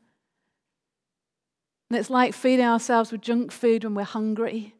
And 1.91 1.99
it's 1.99 2.11
like 2.11 2.35
feeding 2.35 2.67
ourselves 2.67 3.11
with 3.11 3.21
junk 3.21 3.53
food 3.53 3.85
when 3.85 3.95
we're 3.95 4.05
hungry 4.05 4.75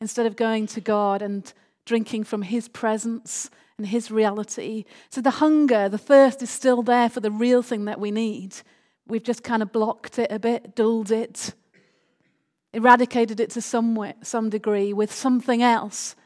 instead 0.00 0.26
of 0.26 0.36
going 0.36 0.66
to 0.68 0.80
God 0.80 1.22
and 1.22 1.50
drinking 1.86 2.24
from 2.24 2.42
His 2.42 2.68
presence 2.68 3.50
and 3.78 3.86
His 3.86 4.10
reality. 4.10 4.84
So 5.10 5.20
the 5.20 5.30
hunger, 5.30 5.88
the 5.88 5.98
thirst 5.98 6.42
is 6.42 6.50
still 6.50 6.82
there 6.82 7.08
for 7.08 7.20
the 7.20 7.30
real 7.30 7.62
thing 7.62 7.84
that 7.86 8.00
we 8.00 8.10
need. 8.10 8.56
We've 9.06 9.22
just 9.22 9.42
kind 9.42 9.62
of 9.62 9.72
blocked 9.72 10.18
it 10.18 10.32
a 10.32 10.38
bit, 10.38 10.74
dulled 10.74 11.10
it, 11.10 11.54
eradicated 12.72 13.38
it 13.40 13.50
to 13.50 13.60
some, 13.60 13.94
way, 13.94 14.14
some 14.22 14.50
degree 14.50 14.92
with 14.92 15.12
something 15.12 15.62
else, 15.62 16.16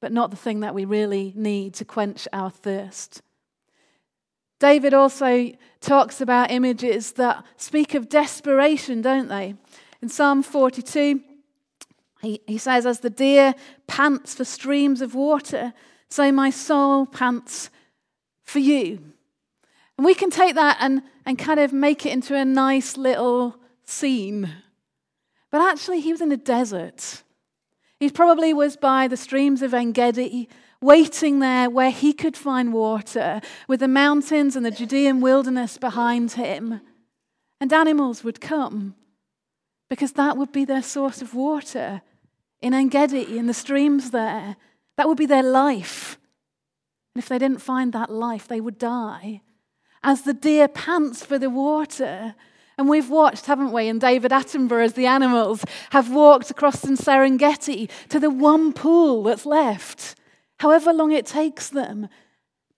but 0.00 0.12
not 0.12 0.30
the 0.30 0.36
thing 0.36 0.60
that 0.60 0.74
we 0.74 0.84
really 0.84 1.32
need 1.36 1.74
to 1.74 1.84
quench 1.84 2.26
our 2.32 2.50
thirst. 2.50 3.22
David 4.58 4.94
also 4.94 5.52
talks 5.80 6.20
about 6.20 6.50
images 6.50 7.12
that 7.12 7.44
speak 7.56 7.94
of 7.94 8.08
desperation, 8.08 9.02
don't 9.02 9.28
they? 9.28 9.54
In 10.00 10.08
Psalm 10.08 10.42
42, 10.42 11.20
he, 12.22 12.40
he 12.46 12.58
says, 12.58 12.86
As 12.86 13.00
the 13.00 13.10
deer 13.10 13.54
pants 13.86 14.34
for 14.34 14.44
streams 14.44 15.02
of 15.02 15.14
water, 15.14 15.74
so 16.08 16.30
my 16.32 16.50
soul 16.50 17.06
pants 17.06 17.70
for 18.42 18.58
you. 18.58 19.00
And 19.96 20.04
we 20.04 20.14
can 20.14 20.30
take 20.30 20.54
that 20.54 20.76
and, 20.80 21.02
and 21.24 21.38
kind 21.38 21.58
of 21.58 21.72
make 21.72 22.04
it 22.04 22.12
into 22.12 22.34
a 22.34 22.44
nice 22.44 22.96
little 22.96 23.56
scene. 23.84 24.52
But 25.50 25.62
actually, 25.62 26.00
he 26.00 26.12
was 26.12 26.20
in 26.20 26.32
a 26.32 26.36
desert. 26.36 27.22
He 27.98 28.10
probably 28.10 28.52
was 28.52 28.76
by 28.76 29.08
the 29.08 29.16
streams 29.16 29.62
of 29.62 29.72
Engedi, 29.72 30.48
waiting 30.82 31.38
there 31.40 31.70
where 31.70 31.90
he 31.90 32.12
could 32.12 32.36
find 32.36 32.72
water, 32.72 33.40
with 33.66 33.80
the 33.80 33.88
mountains 33.88 34.54
and 34.54 34.66
the 34.66 34.70
Judean 34.70 35.20
wilderness 35.20 35.78
behind 35.78 36.32
him. 36.32 36.80
And 37.58 37.72
animals 37.72 38.22
would 38.22 38.40
come 38.40 38.94
because 39.88 40.12
that 40.12 40.36
would 40.36 40.52
be 40.52 40.64
their 40.64 40.82
source 40.82 41.22
of 41.22 41.34
water 41.34 42.02
in 42.60 42.74
Engedi, 42.74 43.38
in 43.38 43.46
the 43.46 43.54
streams 43.54 44.10
there. 44.10 44.56
That 44.96 45.08
would 45.08 45.18
be 45.18 45.26
their 45.26 45.42
life. 45.42 46.18
And 47.14 47.22
if 47.22 47.28
they 47.28 47.38
didn't 47.38 47.62
find 47.62 47.92
that 47.92 48.10
life, 48.10 48.46
they 48.48 48.60
would 48.60 48.78
die 48.78 49.42
as 50.02 50.22
the 50.22 50.34
deer 50.34 50.68
pants 50.68 51.24
for 51.24 51.38
the 51.38 51.50
water. 51.50 52.34
And 52.78 52.88
we've 52.88 53.10
watched, 53.10 53.46
haven't 53.46 53.72
we, 53.72 53.88
in 53.88 53.98
David 53.98 54.30
Attenborough 54.30 54.84
as 54.84 54.92
the 54.92 55.06
animals 55.06 55.64
have 55.90 56.12
walked 56.12 56.50
across 56.50 56.84
in 56.84 56.96
Serengeti 56.96 57.90
to 58.10 58.20
the 58.20 58.30
one 58.30 58.72
pool 58.72 59.24
that's 59.24 59.46
left, 59.46 60.14
however 60.60 60.92
long 60.92 61.10
it 61.10 61.26
takes 61.26 61.68
them, 61.68 62.08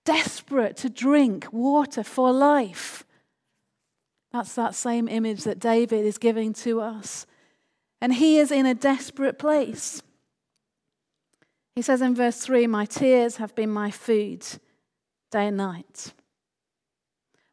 desperate 0.05 0.77
to 0.79 0.89
drink 0.89 1.49
water 1.53 2.03
for 2.03 2.33
life. 2.33 3.05
That's 4.33 4.55
that 4.55 4.75
same 4.75 5.09
image 5.09 5.45
that 5.45 5.59
David 5.59 6.05
is 6.05 6.17
giving 6.17 6.53
to 6.55 6.81
us. 6.81 7.27
And 8.01 8.15
he 8.15 8.39
is 8.39 8.51
in 8.51 8.65
a 8.67 8.75
desperate 8.75 9.39
place. 9.39 10.03
He 11.79 11.83
says 11.83 12.03
in 12.03 12.13
verse 12.13 12.41
3 12.41 12.67
My 12.67 12.87
tears 12.87 13.37
have 13.37 13.55
been 13.55 13.71
my 13.71 13.93
food 13.93 14.45
day 15.31 15.47
and 15.47 15.57
night. 15.57 16.13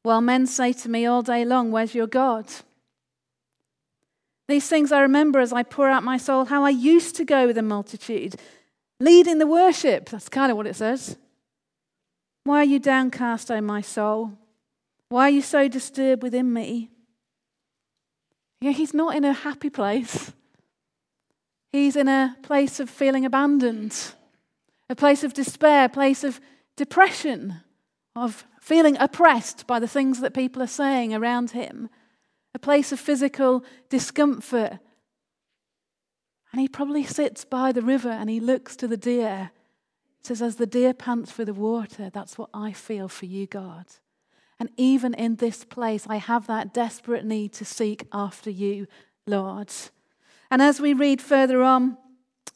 While 0.02 0.22
men 0.22 0.48
say 0.48 0.74
to 0.74 0.90
me 0.90 1.06
all 1.06 1.22
day 1.22 1.46
long, 1.46 1.72
Where's 1.72 1.94
your 1.94 2.08
God? 2.08 2.48
These 4.48 4.68
things 4.68 4.92
I 4.92 5.02
remember 5.02 5.40
as 5.40 5.54
I 5.54 5.62
pour 5.62 5.88
out 5.88 6.02
my 6.02 6.18
soul, 6.18 6.46
how 6.46 6.64
I 6.64 6.72
used 6.72 7.16
to 7.18 7.24
go 7.24 7.46
with 7.46 7.56
the 7.56 7.62
multitude, 7.62 8.34
leading 9.00 9.38
the 9.38 9.46
worship. 9.46 10.10
That's 10.10 10.28
kind 10.28 10.50
of 10.50 10.58
what 10.58 10.66
it 10.66 10.76
says. 10.76 11.18
Why 12.46 12.62
are 12.62 12.64
you 12.64 12.80
downcast, 12.80 13.52
O 13.52 13.62
my 13.62 13.82
soul? 13.82 14.32
Why 15.10 15.28
are 15.28 15.36
you 15.36 15.44
so 15.44 15.68
disturbed 15.68 16.24
within 16.24 16.52
me? 16.52 16.90
Yeah, 18.60 18.72
he's 18.72 18.96
not 18.96 19.16
in 19.16 19.24
a 19.24 19.34
happy 19.34 19.70
place. 19.70 20.34
He's 21.76 21.98
in 21.98 22.08
a 22.08 22.38
place 22.42 22.80
of 22.80 22.90
feeling 22.90 23.26
abandoned, 23.26 23.94
a 24.90 24.96
place 24.96 25.26
of 25.26 25.34
despair, 25.34 25.84
a 25.84 25.90
place 25.90 26.24
of 26.24 26.40
depression, 26.78 27.56
of 28.16 28.46
feeling 28.62 28.96
oppressed 28.98 29.68
by 29.68 29.80
the 29.80 29.88
things 29.88 30.22
that 30.22 30.34
people 30.34 30.64
are 30.64 30.68
saying 30.68 31.14
around 31.14 31.52
him, 31.52 31.90
a 32.54 32.60
place 32.60 32.94
of 32.94 33.00
physical 33.02 33.62
discomfort. 33.90 34.80
And 36.54 36.62
he 36.62 36.70
probably 36.70 37.04
sits 37.04 37.44
by 37.44 37.74
the 37.74 37.82
river 37.82 38.10
and 38.10 38.30
he 38.30 38.40
looks 38.40 38.78
to 38.78 38.88
the 38.88 38.96
deer. 38.96 39.52
Says, 40.24 40.42
As 40.42 40.56
the 40.56 40.66
deer 40.66 40.94
pants 40.94 41.30
for 41.30 41.44
the 41.44 41.54
water, 41.54 42.10
that's 42.10 42.38
what 42.38 42.52
I 42.54 42.72
feel 42.72 43.10
for 43.10 43.26
you, 43.26 43.48
God. 43.48 43.88
And 44.62 44.70
even 44.78 45.14
in 45.14 45.36
this 45.36 45.66
place, 45.66 46.08
I 46.08 46.16
have 46.20 46.48
that 46.48 46.74
desperate 46.74 47.26
need 47.26 47.52
to 47.52 47.66
seek 47.66 48.08
after 48.14 48.50
you, 48.50 48.88
Lord. 49.28 49.74
And 50.50 50.62
as 50.62 50.80
we 50.80 50.94
read 50.94 51.22
further 51.22 51.64
on, 51.64 51.98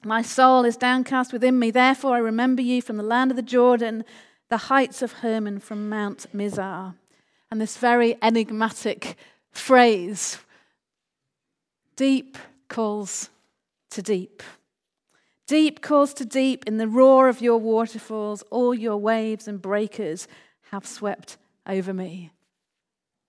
my 0.03 0.21
soul 0.21 0.63
is 0.63 0.77
downcast 0.77 1.33
within 1.33 1.59
me. 1.59 1.71
Therefore, 1.71 2.15
I 2.15 2.19
remember 2.19 2.61
you 2.61 2.81
from 2.81 2.97
the 2.97 3.03
land 3.03 3.31
of 3.31 3.37
the 3.37 3.43
Jordan 3.43 4.05
the 4.49 4.57
heights 4.57 5.01
of 5.01 5.13
Hermon 5.13 5.59
from 5.59 5.89
Mount 5.89 6.25
Mizar. 6.33 6.95
And 7.51 7.61
this 7.61 7.77
very 7.77 8.17
enigmatic 8.21 9.15
phrase 9.51 10.39
deep 11.95 12.37
calls 12.67 13.29
to 13.91 14.01
deep. 14.01 14.41
Deep 15.47 15.81
calls 15.81 16.13
to 16.13 16.25
deep 16.25 16.65
in 16.67 16.77
the 16.77 16.87
roar 16.87 17.27
of 17.27 17.41
your 17.41 17.57
waterfalls, 17.57 18.43
all 18.51 18.73
your 18.73 18.97
waves 18.97 19.47
and 19.47 19.61
breakers 19.61 20.27
have 20.71 20.85
swept 20.85 21.37
over 21.65 21.93
me. 21.93 22.31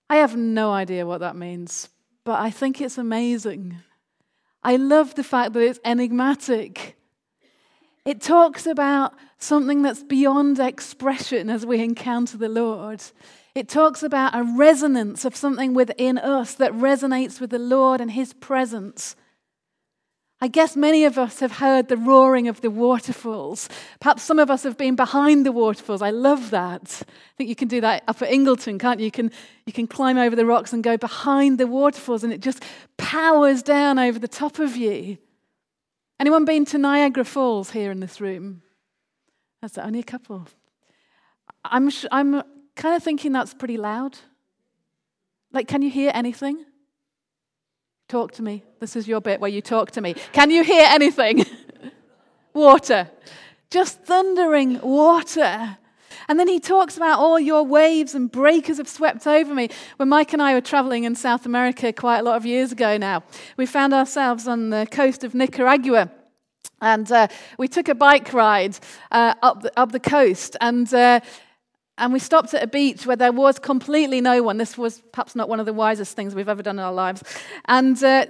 I 0.09 0.17
have 0.17 0.35
no 0.35 0.71
idea 0.71 1.05
what 1.05 1.19
that 1.21 1.35
means, 1.35 1.89
but 2.23 2.39
I 2.39 2.51
think 2.51 2.79
it's 2.79 2.97
amazing. 2.97 3.77
I 4.63 4.75
love 4.75 5.15
the 5.15 5.23
fact 5.23 5.53
that 5.53 5.61
it's 5.61 5.79
enigmatic. 5.83 6.97
It 8.05 8.21
talks 8.21 8.65
about 8.65 9.13
something 9.37 9.81
that's 9.81 10.03
beyond 10.03 10.59
expression 10.59 11.49
as 11.49 11.65
we 11.65 11.79
encounter 11.79 12.37
the 12.37 12.49
Lord. 12.49 13.03
It 13.53 13.67
talks 13.67 14.01
about 14.01 14.35
a 14.35 14.43
resonance 14.43 15.25
of 15.25 15.35
something 15.35 15.73
within 15.73 16.17
us 16.17 16.53
that 16.55 16.71
resonates 16.71 17.41
with 17.41 17.49
the 17.49 17.59
Lord 17.59 18.01
and 18.01 18.11
His 18.11 18.33
presence. 18.33 19.15
I 20.43 20.47
guess 20.47 20.75
many 20.75 21.05
of 21.05 21.19
us 21.19 21.39
have 21.39 21.51
heard 21.51 21.87
the 21.87 21.97
roaring 21.97 22.47
of 22.47 22.61
the 22.61 22.71
waterfalls. 22.71 23.69
Perhaps 23.99 24.23
some 24.23 24.39
of 24.39 24.49
us 24.49 24.63
have 24.63 24.75
been 24.75 24.95
behind 24.95 25.45
the 25.45 25.51
waterfalls. 25.51 26.01
I 26.01 26.09
love 26.09 26.49
that. 26.49 27.03
I 27.03 27.35
think 27.37 27.47
you 27.47 27.55
can 27.55 27.67
do 27.67 27.79
that 27.81 28.03
up 28.07 28.23
at 28.23 28.31
Ingleton, 28.31 28.79
can't 28.79 28.99
you? 28.99 29.05
You 29.05 29.11
can, 29.11 29.31
you 29.67 29.73
can 29.73 29.85
climb 29.85 30.17
over 30.17 30.35
the 30.35 30.47
rocks 30.47 30.73
and 30.73 30.83
go 30.83 30.97
behind 30.97 31.59
the 31.59 31.67
waterfalls, 31.67 32.23
and 32.23 32.33
it 32.33 32.41
just 32.41 32.63
powers 32.97 33.61
down 33.61 33.99
over 33.99 34.17
the 34.17 34.27
top 34.27 34.57
of 34.57 34.75
you. 34.75 35.19
Anyone 36.19 36.45
been 36.45 36.65
to 36.65 36.79
Niagara 36.79 37.23
Falls 37.23 37.69
here 37.69 37.91
in 37.91 37.99
this 37.99 38.19
room? 38.19 38.63
That's 39.61 39.77
only 39.77 39.99
a 39.99 40.03
couple. 40.03 40.47
I'm, 41.63 41.91
I'm 42.11 42.41
kind 42.75 42.95
of 42.95 43.03
thinking 43.03 43.31
that's 43.31 43.53
pretty 43.53 43.77
loud. 43.77 44.17
Like, 45.53 45.67
can 45.67 45.83
you 45.83 45.91
hear 45.91 46.09
anything? 46.15 46.65
Talk 48.11 48.33
to 48.33 48.43
me. 48.43 48.61
This 48.81 48.97
is 48.97 49.07
your 49.07 49.21
bit 49.21 49.39
where 49.39 49.49
you 49.49 49.61
talk 49.61 49.91
to 49.91 50.01
me. 50.01 50.15
Can 50.33 50.51
you 50.51 50.65
hear 50.65 50.85
anything? 50.89 51.45
water. 52.53 53.09
Just 53.69 54.01
thundering 54.01 54.81
water. 54.81 55.77
And 56.27 56.37
then 56.37 56.49
he 56.49 56.59
talks 56.59 56.97
about 56.97 57.19
all 57.19 57.39
your 57.39 57.63
waves 57.63 58.13
and 58.13 58.29
breakers 58.29 58.79
have 58.79 58.89
swept 58.89 59.25
over 59.27 59.55
me. 59.55 59.69
When 59.95 60.09
Mike 60.09 60.33
and 60.33 60.41
I 60.41 60.53
were 60.55 60.59
traveling 60.59 61.05
in 61.05 61.15
South 61.15 61.45
America 61.45 61.93
quite 61.93 62.19
a 62.19 62.23
lot 62.23 62.35
of 62.35 62.45
years 62.45 62.73
ago 62.73 62.97
now, 62.97 63.23
we 63.55 63.65
found 63.65 63.93
ourselves 63.93 64.45
on 64.45 64.71
the 64.71 64.85
coast 64.91 65.23
of 65.23 65.33
Nicaragua. 65.33 66.11
And 66.81 67.09
uh, 67.13 67.29
we 67.57 67.69
took 67.69 67.87
a 67.87 67.95
bike 67.95 68.33
ride 68.33 68.77
uh, 69.11 69.35
up, 69.41 69.61
the, 69.61 69.79
up 69.79 69.93
the 69.93 70.01
coast. 70.01 70.57
And 70.59 70.93
uh, 70.93 71.21
and 72.01 72.11
we 72.11 72.17
stopped 72.17 72.53
at 72.55 72.63
a 72.63 72.67
beach 72.67 73.05
where 73.05 73.15
there 73.15 73.31
was 73.31 73.59
completely 73.59 74.21
no 74.21 74.41
one. 74.41 74.57
This 74.57 74.75
was 74.75 75.03
perhaps 75.11 75.35
not 75.35 75.47
one 75.47 75.59
of 75.59 75.67
the 75.67 75.73
wisest 75.73 76.15
things 76.15 76.33
we've 76.33 76.49
ever 76.49 76.63
done 76.63 76.79
in 76.79 76.83
our 76.83 76.91
lives. 76.91 77.23
And, 77.65 78.03
uh, 78.03 78.25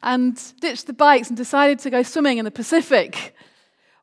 and 0.00 0.40
ditched 0.60 0.86
the 0.86 0.92
bikes 0.92 1.26
and 1.26 1.36
decided 1.36 1.80
to 1.80 1.90
go 1.90 2.04
swimming 2.04 2.38
in 2.38 2.44
the 2.44 2.52
Pacific. 2.52 3.34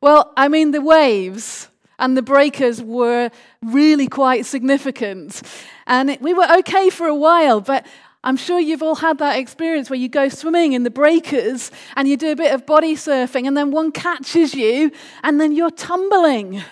Well, 0.02 0.30
I 0.36 0.48
mean, 0.48 0.72
the 0.72 0.82
waves 0.82 1.68
and 1.98 2.18
the 2.18 2.22
breakers 2.22 2.82
were 2.82 3.30
really 3.62 4.08
quite 4.08 4.44
significant. 4.44 5.40
And 5.86 6.10
it, 6.10 6.20
we 6.20 6.34
were 6.34 6.46
okay 6.58 6.90
for 6.90 7.06
a 7.06 7.14
while, 7.14 7.62
but 7.62 7.86
I'm 8.24 8.36
sure 8.36 8.60
you've 8.60 8.82
all 8.82 8.96
had 8.96 9.16
that 9.18 9.38
experience 9.38 9.88
where 9.88 9.98
you 9.98 10.10
go 10.10 10.28
swimming 10.28 10.74
in 10.74 10.82
the 10.82 10.90
breakers 10.90 11.70
and 11.96 12.06
you 12.06 12.18
do 12.18 12.32
a 12.32 12.36
bit 12.36 12.52
of 12.52 12.66
body 12.66 12.94
surfing, 12.94 13.46
and 13.46 13.56
then 13.56 13.70
one 13.70 13.90
catches 13.90 14.54
you, 14.54 14.92
and 15.22 15.40
then 15.40 15.52
you're 15.52 15.70
tumbling. 15.70 16.62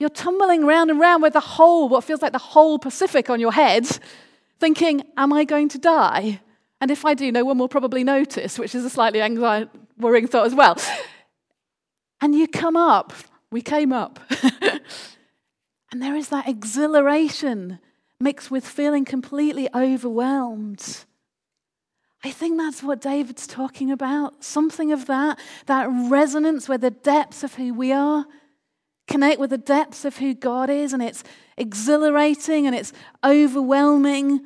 You're 0.00 0.08
tumbling 0.08 0.64
round 0.64 0.90
and 0.90 0.98
round 0.98 1.22
with 1.22 1.34
the 1.34 1.40
whole, 1.40 1.88
what 1.88 2.04
feels 2.04 2.22
like 2.22 2.32
the 2.32 2.38
whole 2.38 2.78
Pacific 2.78 3.28
on 3.28 3.38
your 3.38 3.52
head, 3.52 3.86
thinking, 4.58 5.02
Am 5.18 5.30
I 5.30 5.44
going 5.44 5.68
to 5.68 5.78
die? 5.78 6.40
And 6.80 6.90
if 6.90 7.04
I 7.04 7.12
do, 7.12 7.30
no 7.30 7.44
one 7.44 7.58
will 7.58 7.68
probably 7.68 8.02
notice, 8.02 8.58
which 8.58 8.74
is 8.74 8.82
a 8.82 8.90
slightly 8.90 9.20
anxiety, 9.20 9.70
worrying 9.98 10.26
thought 10.26 10.46
as 10.46 10.54
well. 10.54 10.76
And 12.22 12.34
you 12.34 12.48
come 12.48 12.76
up. 12.76 13.12
We 13.52 13.60
came 13.60 13.92
up. 13.92 14.18
and 15.92 16.02
there 16.02 16.16
is 16.16 16.28
that 16.28 16.48
exhilaration 16.48 17.78
mixed 18.20 18.50
with 18.50 18.66
feeling 18.66 19.04
completely 19.04 19.68
overwhelmed. 19.74 21.04
I 22.22 22.30
think 22.30 22.58
that's 22.58 22.82
what 22.82 23.00
David's 23.00 23.46
talking 23.46 23.90
about. 23.90 24.44
Something 24.44 24.92
of 24.92 25.06
that, 25.06 25.38
that 25.66 25.88
resonance 25.90 26.68
where 26.68 26.78
the 26.78 26.90
depths 26.90 27.42
of 27.42 27.54
who 27.54 27.74
we 27.74 27.92
are 27.92 28.26
connect 29.10 29.40
with 29.40 29.50
the 29.50 29.58
depths 29.58 30.04
of 30.04 30.16
who 30.16 30.32
God 30.32 30.70
is, 30.70 30.92
and 30.92 31.02
it's 31.02 31.24
exhilarating 31.56 32.66
and 32.66 32.74
it's 32.74 32.92
overwhelming. 33.24 34.40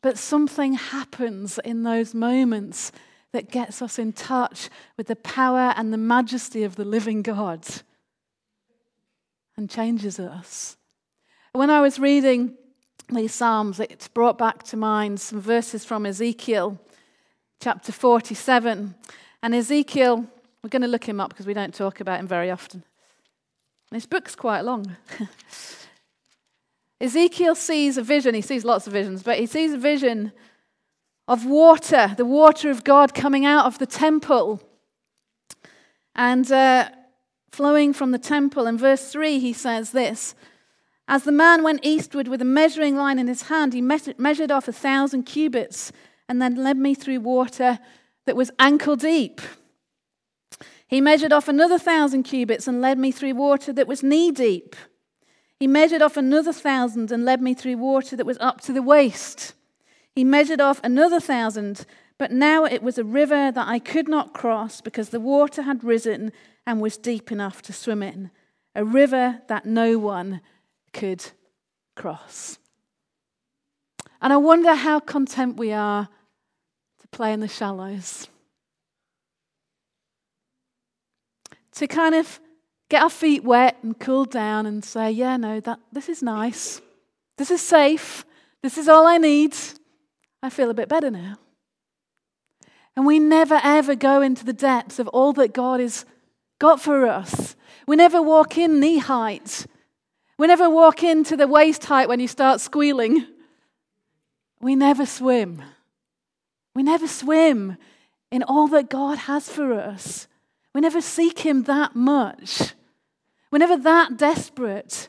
But 0.00 0.18
something 0.18 0.74
happens 0.74 1.58
in 1.64 1.82
those 1.82 2.14
moments 2.14 2.92
that 3.32 3.50
gets 3.50 3.82
us 3.82 3.98
in 3.98 4.12
touch 4.12 4.68
with 4.96 5.08
the 5.08 5.16
power 5.16 5.74
and 5.76 5.92
the 5.92 5.98
majesty 5.98 6.62
of 6.62 6.76
the 6.76 6.84
living 6.84 7.22
God 7.22 7.66
and 9.56 9.68
changes 9.68 10.20
us. 10.20 10.76
When 11.52 11.70
I 11.70 11.80
was 11.80 11.98
reading 11.98 12.56
these 13.10 13.34
Psalms, 13.34 13.80
it 13.80 14.08
brought 14.14 14.38
back 14.38 14.62
to 14.64 14.76
mind 14.76 15.20
some 15.20 15.40
verses 15.40 15.84
from 15.84 16.06
Ezekiel 16.06 16.78
chapter 17.60 17.90
47. 17.90 18.94
And 19.42 19.54
Ezekiel, 19.54 20.26
we're 20.62 20.70
going 20.70 20.82
to 20.82 20.88
look 20.88 21.04
him 21.04 21.20
up 21.20 21.30
because 21.30 21.46
we 21.46 21.54
don't 21.54 21.74
talk 21.74 22.00
about 22.00 22.20
him 22.20 22.28
very 22.28 22.50
often. 22.50 22.84
This 23.90 24.06
book's 24.06 24.34
quite 24.34 24.62
long. 24.62 24.96
Ezekiel 27.00 27.54
sees 27.54 27.96
a 27.96 28.02
vision. 28.02 28.34
He 28.34 28.42
sees 28.42 28.64
lots 28.64 28.86
of 28.86 28.92
visions, 28.92 29.22
but 29.22 29.38
he 29.38 29.46
sees 29.46 29.72
a 29.72 29.78
vision 29.78 30.32
of 31.26 31.46
water, 31.46 32.14
the 32.16 32.24
water 32.24 32.70
of 32.70 32.84
God 32.84 33.14
coming 33.14 33.44
out 33.46 33.66
of 33.66 33.78
the 33.78 33.86
temple 33.86 34.60
and 36.14 36.50
uh, 36.50 36.88
flowing 37.50 37.92
from 37.92 38.10
the 38.10 38.18
temple. 38.18 38.66
In 38.66 38.76
verse 38.76 39.10
3, 39.10 39.38
he 39.38 39.52
says 39.52 39.92
this 39.92 40.34
As 41.06 41.24
the 41.24 41.32
man 41.32 41.62
went 41.62 41.80
eastward 41.82 42.28
with 42.28 42.42
a 42.42 42.46
measuring 42.46 42.96
line 42.96 43.18
in 43.18 43.28
his 43.28 43.42
hand, 43.42 43.72
he 43.72 43.80
measured 43.80 44.50
off 44.50 44.68
a 44.68 44.72
thousand 44.72 45.22
cubits 45.22 45.92
and 46.28 46.42
then 46.42 46.56
led 46.56 46.76
me 46.76 46.94
through 46.94 47.20
water 47.20 47.78
that 48.26 48.36
was 48.36 48.50
ankle 48.58 48.96
deep. 48.96 49.40
He 50.88 51.02
measured 51.02 51.32
off 51.32 51.48
another 51.48 51.78
thousand 51.78 52.22
cubits 52.22 52.66
and 52.66 52.80
led 52.80 52.98
me 52.98 53.12
through 53.12 53.34
water 53.34 53.74
that 53.74 53.86
was 53.86 54.02
knee 54.02 54.32
deep. 54.32 54.74
He 55.60 55.66
measured 55.66 56.00
off 56.00 56.16
another 56.16 56.52
thousand 56.52 57.12
and 57.12 57.26
led 57.26 57.42
me 57.42 57.52
through 57.52 57.76
water 57.76 58.16
that 58.16 58.26
was 58.26 58.38
up 58.40 58.62
to 58.62 58.72
the 58.72 58.82
waist. 58.82 59.52
He 60.14 60.24
measured 60.24 60.62
off 60.62 60.80
another 60.82 61.20
thousand, 61.20 61.84
but 62.16 62.32
now 62.32 62.64
it 62.64 62.82
was 62.82 62.96
a 62.96 63.04
river 63.04 63.52
that 63.52 63.68
I 63.68 63.78
could 63.78 64.08
not 64.08 64.32
cross 64.32 64.80
because 64.80 65.10
the 65.10 65.20
water 65.20 65.62
had 65.62 65.84
risen 65.84 66.32
and 66.66 66.80
was 66.80 66.96
deep 66.96 67.30
enough 67.30 67.60
to 67.62 67.72
swim 67.72 68.02
in. 68.02 68.30
A 68.74 68.84
river 68.84 69.42
that 69.48 69.66
no 69.66 69.98
one 69.98 70.40
could 70.94 71.32
cross. 71.96 72.58
And 74.22 74.32
I 74.32 74.38
wonder 74.38 74.74
how 74.74 75.00
content 75.00 75.56
we 75.58 75.72
are 75.72 76.08
to 77.00 77.08
play 77.08 77.32
in 77.32 77.40
the 77.40 77.48
shallows. 77.48 78.28
To 81.78 81.86
kind 81.86 82.14
of 82.14 82.40
get 82.88 83.02
our 83.02 83.10
feet 83.10 83.44
wet 83.44 83.76
and 83.82 83.98
cool 83.98 84.24
down 84.24 84.66
and 84.66 84.84
say, 84.84 85.10
yeah, 85.10 85.36
no, 85.36 85.60
that, 85.60 85.78
this 85.92 86.08
is 86.08 86.22
nice. 86.22 86.80
This 87.36 87.50
is 87.50 87.60
safe. 87.60 88.24
This 88.62 88.78
is 88.78 88.88
all 88.88 89.06
I 89.06 89.18
need. 89.18 89.54
I 90.42 90.50
feel 90.50 90.70
a 90.70 90.74
bit 90.74 90.88
better 90.88 91.10
now. 91.10 91.36
And 92.96 93.06
we 93.06 93.20
never 93.20 93.60
ever 93.62 93.94
go 93.94 94.22
into 94.22 94.44
the 94.44 94.52
depths 94.52 94.98
of 94.98 95.06
all 95.08 95.32
that 95.34 95.52
God 95.52 95.78
has 95.78 96.04
got 96.58 96.80
for 96.80 97.06
us. 97.06 97.54
We 97.86 97.94
never 97.94 98.20
walk 98.20 98.58
in 98.58 98.80
knee 98.80 98.98
height. 98.98 99.66
We 100.36 100.48
never 100.48 100.68
walk 100.68 101.04
into 101.04 101.36
the 101.36 101.46
waist 101.46 101.84
height 101.84 102.08
when 102.08 102.18
you 102.18 102.26
start 102.26 102.60
squealing. 102.60 103.24
We 104.60 104.74
never 104.74 105.06
swim. 105.06 105.62
We 106.74 106.82
never 106.82 107.06
swim 107.06 107.76
in 108.32 108.42
all 108.42 108.66
that 108.68 108.90
God 108.90 109.18
has 109.18 109.48
for 109.48 109.72
us. 109.72 110.26
We 110.74 110.80
never 110.80 111.00
seek 111.00 111.40
Him 111.40 111.64
that 111.64 111.96
much. 111.96 112.74
We're 113.50 113.58
never 113.58 113.76
that 113.78 114.16
desperate. 114.16 115.08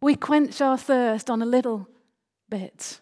We 0.00 0.14
quench 0.14 0.60
our 0.60 0.78
thirst 0.78 1.30
on 1.30 1.42
a 1.42 1.46
little 1.46 1.88
bit. 2.48 3.00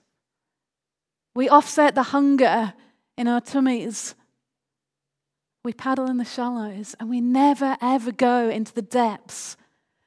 We 1.34 1.48
offset 1.48 1.94
the 1.94 2.04
hunger 2.04 2.74
in 3.16 3.28
our 3.28 3.40
tummies. 3.40 4.14
We 5.64 5.72
paddle 5.72 6.06
in 6.06 6.18
the 6.18 6.24
shallows 6.24 6.94
and 7.00 7.10
we 7.10 7.20
never 7.20 7.76
ever 7.80 8.12
go 8.12 8.48
into 8.48 8.72
the 8.72 8.82
depths 8.82 9.56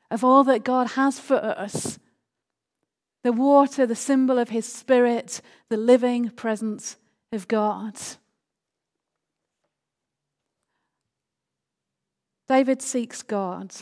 of 0.10 0.24
all 0.24 0.44
that 0.46 0.64
God 0.64 0.92
has 0.92 1.20
for 1.20 1.36
us. 1.36 2.00
The 3.24 3.34
water, 3.34 3.86
the 3.86 3.96
symbol 3.96 4.40
of 4.40 4.50
His 4.50 4.72
Spirit, 4.72 5.42
the 5.70 5.78
living 5.78 6.30
presence 6.30 6.98
of 7.32 7.48
God. 7.48 7.96
David 12.48 12.82
seeks 12.82 13.24
God 13.24 13.74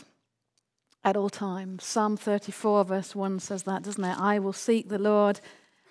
at 1.04 1.16
all 1.16 1.30
times. 1.30 1.84
Psalm 1.84 2.16
34, 2.16 2.84
verse 2.84 3.14
1 3.14 3.38
says 3.38 3.62
that, 3.62 3.84
doesn't 3.84 4.04
it? 4.04 4.18
I 4.18 4.38
will 4.40 4.52
seek 4.52 4.88
the 4.88 4.98
Lord 4.98 5.40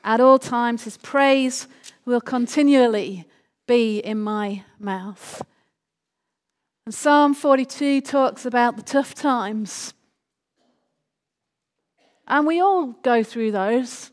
at 0.04 0.20
all 0.20 0.38
times. 0.38 0.84
His 0.84 0.98
praise 0.98 1.68
will 2.06 2.22
continually 2.22 3.26
be 3.66 4.00
in 4.00 4.20
my 4.20 4.64
mouth. 4.78 5.42
And 6.86 6.94
Psalm 6.94 7.34
42 7.34 8.02
talks 8.02 8.46
about 8.46 8.76
the 8.76 8.84
tough 8.84 9.16
times. 9.16 9.94
And 12.28 12.46
we 12.46 12.60
all 12.60 12.88
go 12.88 13.24
through 13.24 13.52
those. 13.52 14.12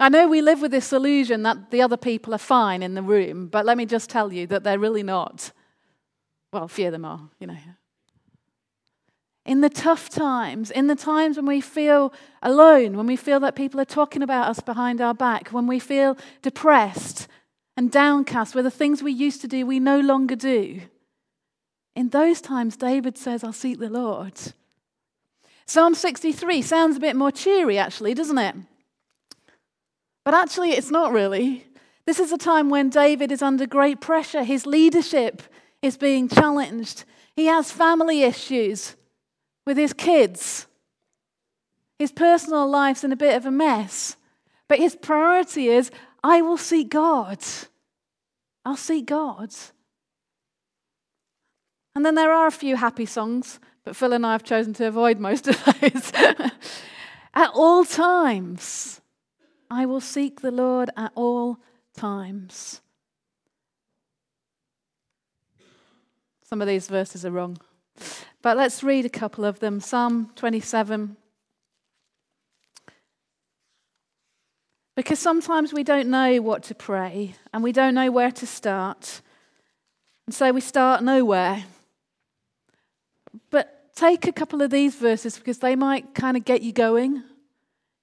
I 0.00 0.08
know 0.08 0.28
we 0.28 0.42
live 0.42 0.62
with 0.62 0.70
this 0.70 0.92
illusion 0.92 1.42
that 1.44 1.70
the 1.70 1.82
other 1.82 1.96
people 1.96 2.34
are 2.34 2.38
fine 2.38 2.82
in 2.82 2.94
the 2.94 3.02
room, 3.02 3.48
but 3.48 3.66
let 3.66 3.76
me 3.76 3.86
just 3.86 4.10
tell 4.10 4.32
you 4.32 4.46
that 4.48 4.64
they're 4.64 4.78
really 4.78 5.02
not. 5.02 5.52
Well, 6.52 6.68
few 6.68 6.86
of 6.86 6.92
them 6.92 7.04
are, 7.04 7.20
you 7.38 7.46
know. 7.46 7.56
In 9.46 9.62
the 9.62 9.70
tough 9.70 10.08
times, 10.08 10.70
in 10.70 10.86
the 10.86 10.94
times 10.94 11.36
when 11.36 11.46
we 11.46 11.60
feel 11.60 12.12
alone, 12.42 12.96
when 12.96 13.06
we 13.06 13.16
feel 13.16 13.40
that 13.40 13.56
people 13.56 13.80
are 13.80 13.86
talking 13.86 14.22
about 14.22 14.48
us 14.48 14.60
behind 14.60 15.00
our 15.00 15.14
back, 15.14 15.48
when 15.48 15.66
we 15.66 15.78
feel 15.78 16.16
depressed 16.42 17.26
and 17.76 17.90
downcast, 17.90 18.54
where 18.54 18.62
the 18.62 18.70
things 18.70 19.02
we 19.02 19.12
used 19.12 19.40
to 19.40 19.48
do 19.48 19.64
we 19.64 19.80
no 19.80 19.98
longer 20.00 20.36
do. 20.36 20.82
In 21.96 22.10
those 22.10 22.40
times, 22.40 22.76
David 22.76 23.16
says, 23.16 23.42
I'll 23.42 23.52
seek 23.52 23.78
the 23.78 23.90
Lord. 23.90 24.34
Psalm 25.66 25.94
63 25.94 26.62
sounds 26.62 26.96
a 26.96 27.00
bit 27.00 27.16
more 27.16 27.32
cheery, 27.32 27.78
actually, 27.78 28.14
doesn't 28.14 28.38
it? 28.38 28.56
But 30.24 30.34
actually, 30.34 30.72
it's 30.72 30.90
not 30.90 31.12
really. 31.12 31.64
This 32.06 32.20
is 32.20 32.32
a 32.32 32.38
time 32.38 32.70
when 32.70 32.90
David 32.90 33.32
is 33.32 33.42
under 33.42 33.66
great 33.66 34.00
pressure. 34.00 34.42
His 34.42 34.66
leadership 34.66 35.42
is 35.80 35.96
being 35.96 36.28
challenged. 36.28 37.04
He 37.36 37.46
has 37.46 37.72
family 37.72 38.22
issues 38.22 38.96
with 39.66 39.76
his 39.76 39.92
kids. 39.92 40.66
His 41.98 42.12
personal 42.12 42.68
life's 42.68 43.04
in 43.04 43.12
a 43.12 43.16
bit 43.16 43.36
of 43.36 43.46
a 43.46 43.50
mess. 43.50 44.16
But 44.68 44.78
his 44.78 44.96
priority 44.96 45.68
is 45.68 45.90
I 46.22 46.42
will 46.42 46.56
seek 46.56 46.90
God. 46.90 47.38
I'll 48.64 48.76
seek 48.76 49.06
God. 49.06 49.52
And 51.94 52.06
then 52.06 52.14
there 52.14 52.32
are 52.32 52.46
a 52.46 52.52
few 52.52 52.76
happy 52.76 53.06
songs, 53.06 53.58
but 53.84 53.96
Phil 53.96 54.12
and 54.12 54.24
I 54.24 54.32
have 54.32 54.44
chosen 54.44 54.72
to 54.74 54.86
avoid 54.86 55.18
most 55.18 55.48
of 55.48 55.62
those. 55.64 56.12
at 57.34 57.50
all 57.52 57.84
times, 57.84 59.00
I 59.70 59.86
will 59.86 60.00
seek 60.00 60.40
the 60.40 60.50
Lord 60.50 60.90
at 60.96 61.12
all 61.14 61.58
times. 61.96 62.80
Some 66.44 66.60
of 66.60 66.68
these 66.68 66.88
verses 66.88 67.24
are 67.24 67.30
wrong. 67.30 67.58
But 68.42 68.56
let's 68.56 68.82
read 68.82 69.04
a 69.04 69.10
couple 69.10 69.44
of 69.44 69.60
them. 69.60 69.80
Psalm 69.80 70.30
27. 70.36 71.16
Because 74.96 75.18
sometimes 75.18 75.72
we 75.72 75.82
don't 75.82 76.08
know 76.08 76.40
what 76.40 76.62
to 76.64 76.74
pray 76.74 77.34
and 77.52 77.62
we 77.62 77.72
don't 77.72 77.94
know 77.94 78.10
where 78.10 78.30
to 78.32 78.46
start. 78.46 79.20
And 80.26 80.34
so 80.34 80.52
we 80.52 80.60
start 80.60 81.02
nowhere. 81.02 81.64
But 83.50 83.94
take 83.94 84.26
a 84.26 84.32
couple 84.32 84.62
of 84.62 84.70
these 84.70 84.94
verses 84.94 85.38
because 85.38 85.58
they 85.58 85.76
might 85.76 86.14
kind 86.14 86.36
of 86.36 86.44
get 86.44 86.62
you 86.62 86.72
going. 86.72 87.22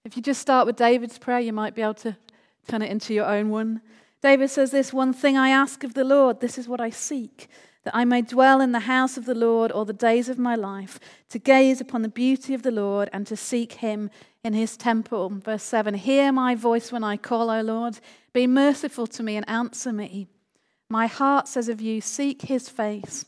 If 0.06 0.16
you 0.16 0.24
just 0.24 0.42
start 0.42 0.66
with 0.66 0.76
David's 0.76 1.18
prayer, 1.18 1.40
you 1.40 1.54
might 1.54 1.76
be 1.76 1.82
able 1.82 1.96
to 1.96 2.16
turn 2.68 2.82
it 2.82 2.92
into 2.92 3.14
your 3.14 3.26
own 3.26 3.50
one. 3.50 3.82
David 4.22 4.50
says, 4.50 4.72
This 4.72 4.94
one 4.94 5.14
thing 5.14 5.38
I 5.38 5.50
ask 5.50 5.84
of 5.84 5.94
the 5.94 6.04
Lord, 6.04 6.40
this 6.40 6.58
is 6.58 6.68
what 6.68 6.82
I 6.82 6.90
seek 6.90 7.50
that 7.88 7.96
I 7.96 8.04
may 8.04 8.22
dwell 8.22 8.60
in 8.60 8.74
the 8.74 8.82
house 8.82 9.16
of 9.16 9.24
the 9.24 9.34
Lord 9.34 9.72
all 9.72 9.86
the 9.86 9.94
days 9.94 10.28
of 10.28 10.38
my 10.38 10.56
life, 10.56 11.00
to 11.30 11.40
gaze 11.40 11.80
upon 11.80 12.02
the 12.02 12.10
beauty 12.10 12.54
of 12.54 12.62
the 12.62 12.70
Lord 12.70 13.10
and 13.14 13.26
to 13.28 13.38
seek 13.38 13.76
him 13.76 14.10
in 14.44 14.52
his 14.54 14.76
temple. 14.76 15.30
Verse 15.30 15.64
7 15.64 15.94
Hear 15.94 16.34
my 16.34 16.54
voice 16.54 16.92
when 16.92 17.02
I 17.02 17.16
call, 17.16 17.50
O 17.50 17.62
Lord. 17.62 18.00
Be 18.34 18.46
merciful 18.46 19.08
to 19.08 19.24
me 19.24 19.38
and 19.38 19.48
answer 19.48 19.94
me. 19.94 20.28
My 20.90 21.08
heart 21.08 21.48
says 21.48 21.70
of 21.70 21.80
you, 21.80 22.02
Seek 22.02 22.42
his 22.42 22.68
face. 22.68 23.24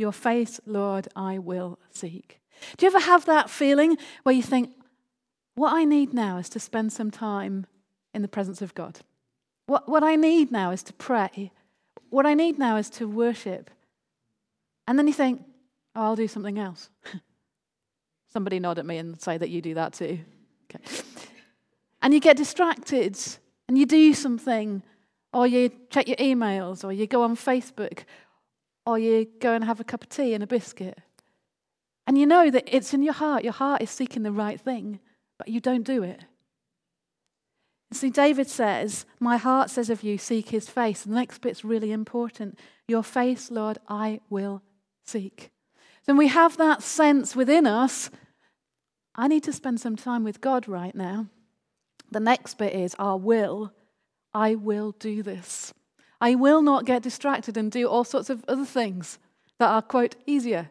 Your 0.00 0.10
face, 0.10 0.58
Lord, 0.66 1.06
I 1.14 1.38
will 1.38 1.78
seek. 1.92 2.40
Do 2.76 2.84
you 2.84 2.90
ever 2.90 3.06
have 3.06 3.26
that 3.26 3.50
feeling 3.50 3.96
where 4.24 4.34
you 4.34 4.42
think, 4.42 4.72
What 5.54 5.74
I 5.74 5.84
need 5.84 6.12
now 6.12 6.38
is 6.38 6.48
to 6.48 6.58
spend 6.58 6.92
some 6.92 7.12
time 7.12 7.66
in 8.12 8.22
the 8.22 8.26
presence 8.26 8.62
of 8.62 8.74
God? 8.74 8.98
What, 9.66 9.88
what 9.88 10.02
I 10.02 10.16
need 10.16 10.50
now 10.50 10.72
is 10.72 10.82
to 10.82 10.92
pray. 10.92 11.52
What 12.10 12.26
I 12.26 12.34
need 12.34 12.58
now 12.58 12.78
is 12.78 12.90
to 12.90 13.06
worship. 13.06 13.70
And 14.92 14.98
then 14.98 15.06
you 15.06 15.14
think, 15.14 15.42
oh, 15.96 16.02
I'll 16.02 16.16
do 16.16 16.28
something 16.28 16.58
else. 16.58 16.90
Somebody 18.30 18.60
nod 18.60 18.78
at 18.78 18.84
me 18.84 18.98
and 18.98 19.18
say 19.18 19.38
that 19.38 19.48
you 19.48 19.62
do 19.62 19.72
that 19.72 19.94
too. 19.94 20.18
Okay. 20.66 20.84
And 22.02 22.12
you 22.12 22.20
get 22.20 22.36
distracted 22.36 23.18
and 23.66 23.78
you 23.78 23.86
do 23.86 24.12
something, 24.12 24.82
or 25.32 25.46
you 25.46 25.70
check 25.88 26.08
your 26.08 26.18
emails, 26.18 26.84
or 26.84 26.92
you 26.92 27.06
go 27.06 27.22
on 27.22 27.36
Facebook, 27.36 28.04
or 28.84 28.98
you 28.98 29.26
go 29.40 29.54
and 29.54 29.64
have 29.64 29.80
a 29.80 29.84
cup 29.84 30.02
of 30.02 30.10
tea 30.10 30.34
and 30.34 30.44
a 30.44 30.46
biscuit. 30.46 30.98
And 32.06 32.18
you 32.18 32.26
know 32.26 32.50
that 32.50 32.64
it's 32.66 32.92
in 32.92 33.02
your 33.02 33.14
heart. 33.14 33.44
Your 33.44 33.54
heart 33.54 33.80
is 33.80 33.88
seeking 33.88 34.24
the 34.24 34.30
right 34.30 34.60
thing, 34.60 35.00
but 35.38 35.48
you 35.48 35.58
don't 35.58 35.84
do 35.84 36.02
it. 36.02 36.22
See, 37.92 38.10
David 38.10 38.50
says, 38.50 39.06
My 39.18 39.38
heart 39.38 39.70
says 39.70 39.88
of 39.88 40.02
you, 40.02 40.18
seek 40.18 40.50
his 40.50 40.68
face. 40.68 41.06
And 41.06 41.14
the 41.14 41.18
next 41.18 41.38
bit's 41.38 41.64
really 41.64 41.92
important. 41.92 42.58
Your 42.86 43.02
face, 43.02 43.50
Lord, 43.50 43.78
I 43.88 44.20
will 44.28 44.60
seek. 45.04 45.50
Then 46.06 46.16
we 46.16 46.28
have 46.28 46.56
that 46.56 46.82
sense 46.82 47.36
within 47.36 47.66
us 47.66 48.10
I 49.14 49.28
need 49.28 49.42
to 49.44 49.52
spend 49.52 49.80
some 49.80 49.96
time 49.96 50.24
with 50.24 50.40
God 50.40 50.66
right 50.68 50.94
now. 50.94 51.26
The 52.10 52.20
next 52.20 52.58
bit 52.58 52.74
is 52.74 52.94
our 52.98 53.16
will. 53.16 53.72
I 54.32 54.54
will 54.54 54.92
do 54.92 55.22
this. 55.22 55.74
I 56.20 56.34
will 56.34 56.62
not 56.62 56.86
get 56.86 57.02
distracted 57.02 57.56
and 57.56 57.70
do 57.70 57.88
all 57.88 58.04
sorts 58.04 58.30
of 58.30 58.44
other 58.48 58.64
things 58.64 59.18
that 59.58 59.68
are, 59.68 59.82
quote, 59.82 60.16
easier. 60.26 60.70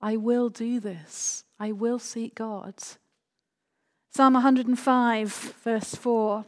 I 0.00 0.16
will 0.16 0.50
do 0.50 0.78
this. 0.78 1.44
I 1.58 1.72
will 1.72 1.98
seek 1.98 2.34
God. 2.34 2.74
Psalm 4.10 4.34
105, 4.34 5.32
verse 5.62 5.94
4 5.94 6.44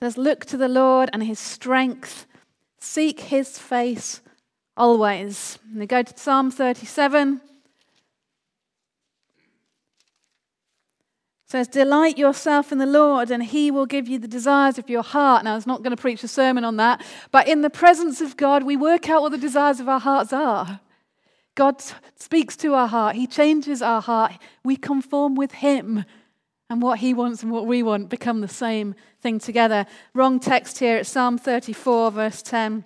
says, 0.00 0.16
Look 0.16 0.44
to 0.46 0.56
the 0.56 0.68
Lord 0.68 1.10
and 1.12 1.24
his 1.24 1.40
strength 1.40 2.26
Seek 2.80 3.20
his 3.20 3.58
face 3.58 4.20
always. 4.76 5.58
And 5.70 5.80
they 5.80 5.86
go 5.86 6.02
to 6.02 6.18
Psalm 6.18 6.50
37. 6.50 7.40
It 11.48 11.50
says, 11.50 11.68
Delight 11.68 12.18
yourself 12.18 12.72
in 12.72 12.78
the 12.78 12.86
Lord, 12.86 13.30
and 13.30 13.42
he 13.42 13.70
will 13.70 13.86
give 13.86 14.06
you 14.06 14.18
the 14.18 14.28
desires 14.28 14.78
of 14.78 14.90
your 14.90 15.02
heart. 15.02 15.44
Now, 15.44 15.52
I 15.52 15.54
was 15.56 15.66
not 15.66 15.82
going 15.82 15.96
to 15.96 16.00
preach 16.00 16.22
a 16.22 16.28
sermon 16.28 16.62
on 16.62 16.76
that, 16.76 17.04
but 17.32 17.48
in 17.48 17.62
the 17.62 17.70
presence 17.70 18.20
of 18.20 18.36
God, 18.36 18.64
we 18.64 18.76
work 18.76 19.08
out 19.08 19.22
what 19.22 19.32
the 19.32 19.38
desires 19.38 19.80
of 19.80 19.88
our 19.88 20.00
hearts 20.00 20.32
are. 20.32 20.80
God 21.54 21.82
speaks 22.16 22.56
to 22.58 22.74
our 22.74 22.86
heart, 22.86 23.16
He 23.16 23.26
changes 23.26 23.82
our 23.82 24.00
heart. 24.00 24.32
We 24.62 24.76
conform 24.76 25.34
with 25.34 25.52
Him, 25.52 26.04
and 26.70 26.82
what 26.82 26.98
He 26.98 27.14
wants 27.14 27.42
and 27.42 27.50
what 27.50 27.66
we 27.66 27.82
want 27.82 28.08
become 28.08 28.40
the 28.40 28.48
same 28.48 28.94
thing 29.20 29.38
together. 29.38 29.86
Wrong 30.14 30.38
text 30.38 30.78
here. 30.78 30.98
It's 30.98 31.10
Psalm 31.10 31.38
34, 31.38 32.10
verse 32.10 32.42
10. 32.42 32.84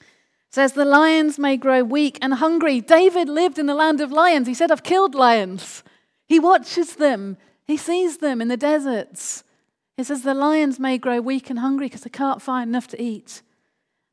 It 0.00 0.06
says, 0.50 0.72
The 0.72 0.84
lions 0.84 1.38
may 1.38 1.56
grow 1.56 1.82
weak 1.82 2.18
and 2.22 2.34
hungry. 2.34 2.80
David 2.80 3.28
lived 3.28 3.58
in 3.58 3.66
the 3.66 3.74
land 3.74 4.00
of 4.00 4.12
lions. 4.12 4.46
He 4.46 4.54
said, 4.54 4.70
I've 4.70 4.82
killed 4.82 5.14
lions. 5.14 5.82
He 6.26 6.38
watches 6.38 6.96
them, 6.96 7.36
he 7.66 7.76
sees 7.76 8.18
them 8.18 8.40
in 8.40 8.48
the 8.48 8.56
deserts. 8.56 9.44
He 9.96 10.04
says, 10.04 10.22
The 10.22 10.34
lions 10.34 10.78
may 10.78 10.98
grow 10.98 11.20
weak 11.20 11.50
and 11.50 11.58
hungry 11.58 11.86
because 11.86 12.02
they 12.02 12.10
can't 12.10 12.42
find 12.42 12.68
enough 12.68 12.88
to 12.88 13.02
eat. 13.02 13.42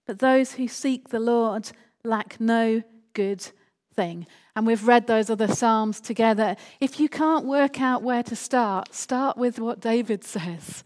But 0.06 0.19
those 0.19 0.54
who 0.54 0.67
seek 0.67 1.10
the 1.10 1.19
Lord 1.19 1.71
lack 2.04 2.39
no 2.39 2.84
good 3.13 3.47
thing. 3.95 4.28
And 4.56 4.66
we've 4.66 4.88
read 4.88 5.08
those 5.08 5.30
other 5.30 5.48
Psalms 5.48 6.02
together. 6.02 6.56
If 6.80 7.00
you 7.00 7.08
can't 7.08 7.46
work 7.46 7.80
out 7.80 8.04
where 8.04 8.24
to 8.24 8.36
start, 8.36 8.94
start 8.94 9.38
with 9.38 9.60
what 9.60 9.80
David 9.80 10.24
says. 10.24 10.84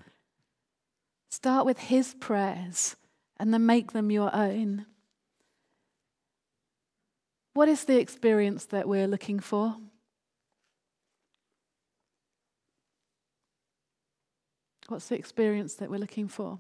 Start 1.29 1.65
with 1.65 1.79
his 1.79 2.13
prayers 2.15 2.95
and 3.37 3.53
then 3.53 3.65
make 3.65 3.91
them 3.91 4.11
your 4.11 4.33
own. 4.35 4.85
What 7.53 7.69
is 7.69 7.85
the 7.85 7.99
experience 7.99 8.65
that 8.65 8.87
we're 8.87 9.07
looking 9.07 9.39
for? 9.39 9.75
What's 14.87 15.07
the 15.07 15.15
experience 15.15 15.75
that 15.75 15.89
we're 15.89 15.99
looking 15.99 16.27
for? 16.27 16.59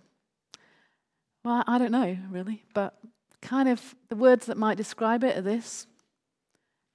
Well, 1.43 1.63
I 1.67 1.77
don't 1.77 1.91
know 1.91 2.17
really, 2.31 2.63
but 2.73 2.97
kind 3.41 3.67
of 3.67 3.95
the 4.09 4.15
words 4.15 4.45
that 4.45 4.57
might 4.57 4.77
describe 4.77 5.23
it 5.23 5.37
are 5.37 5.41
this 5.41 5.87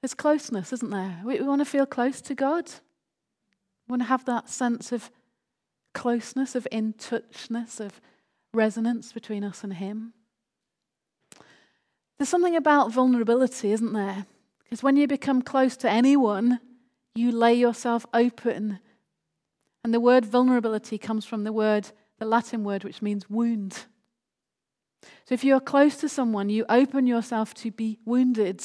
there's 0.01 0.15
closeness, 0.15 0.73
isn't 0.73 0.91
there? 0.91 1.21
We, 1.25 1.41
we 1.41 1.47
want 1.47 1.61
to 1.61 1.65
feel 1.65 1.87
close 1.87 2.21
to 2.23 2.35
God. 2.35 2.67
We 3.87 3.93
want 3.93 4.03
to 4.03 4.09
have 4.09 4.25
that 4.27 4.49
sense 4.49 4.93
of 4.93 5.11
closeness, 5.95 6.55
of 6.55 6.69
in 6.71 6.93
touchness, 6.95 7.81
of 7.81 8.01
resonance 8.55 9.13
between 9.13 9.43
us 9.45 9.65
and 9.65 9.75
Him. 9.75 10.13
There's 12.19 12.29
something 12.29 12.57
about 12.57 12.93
vulnerability, 12.93 13.73
isn't 13.73 13.93
there? 13.93 14.27
Because 14.65 14.83
when 14.83 14.97
you 14.97 15.07
become 15.07 15.43
close 15.43 15.77
to 15.79 15.91
anyone, 15.91 16.61
you 17.15 17.33
lay 17.33 17.55
yourself 17.55 18.05
open. 18.13 18.81
And 19.83 19.95
the 19.95 20.01
word 20.01 20.25
vulnerability 20.25 20.99
comes 20.99 21.25
from 21.25 21.45
the 21.45 21.53
word, 21.53 21.91
the 22.19 22.27
Latin 22.27 22.65
word, 22.65 22.85
which 22.85 23.01
means 23.01 23.31
wound. 23.31 23.87
So 25.25 25.35
if 25.35 25.45
you're 25.45 25.61
close 25.61 25.97
to 25.99 26.09
someone, 26.09 26.51
you 26.51 26.65
open 26.69 27.07
yourself 27.07 27.55
to 27.55 27.71
be 27.71 27.99
wounded. 28.05 28.63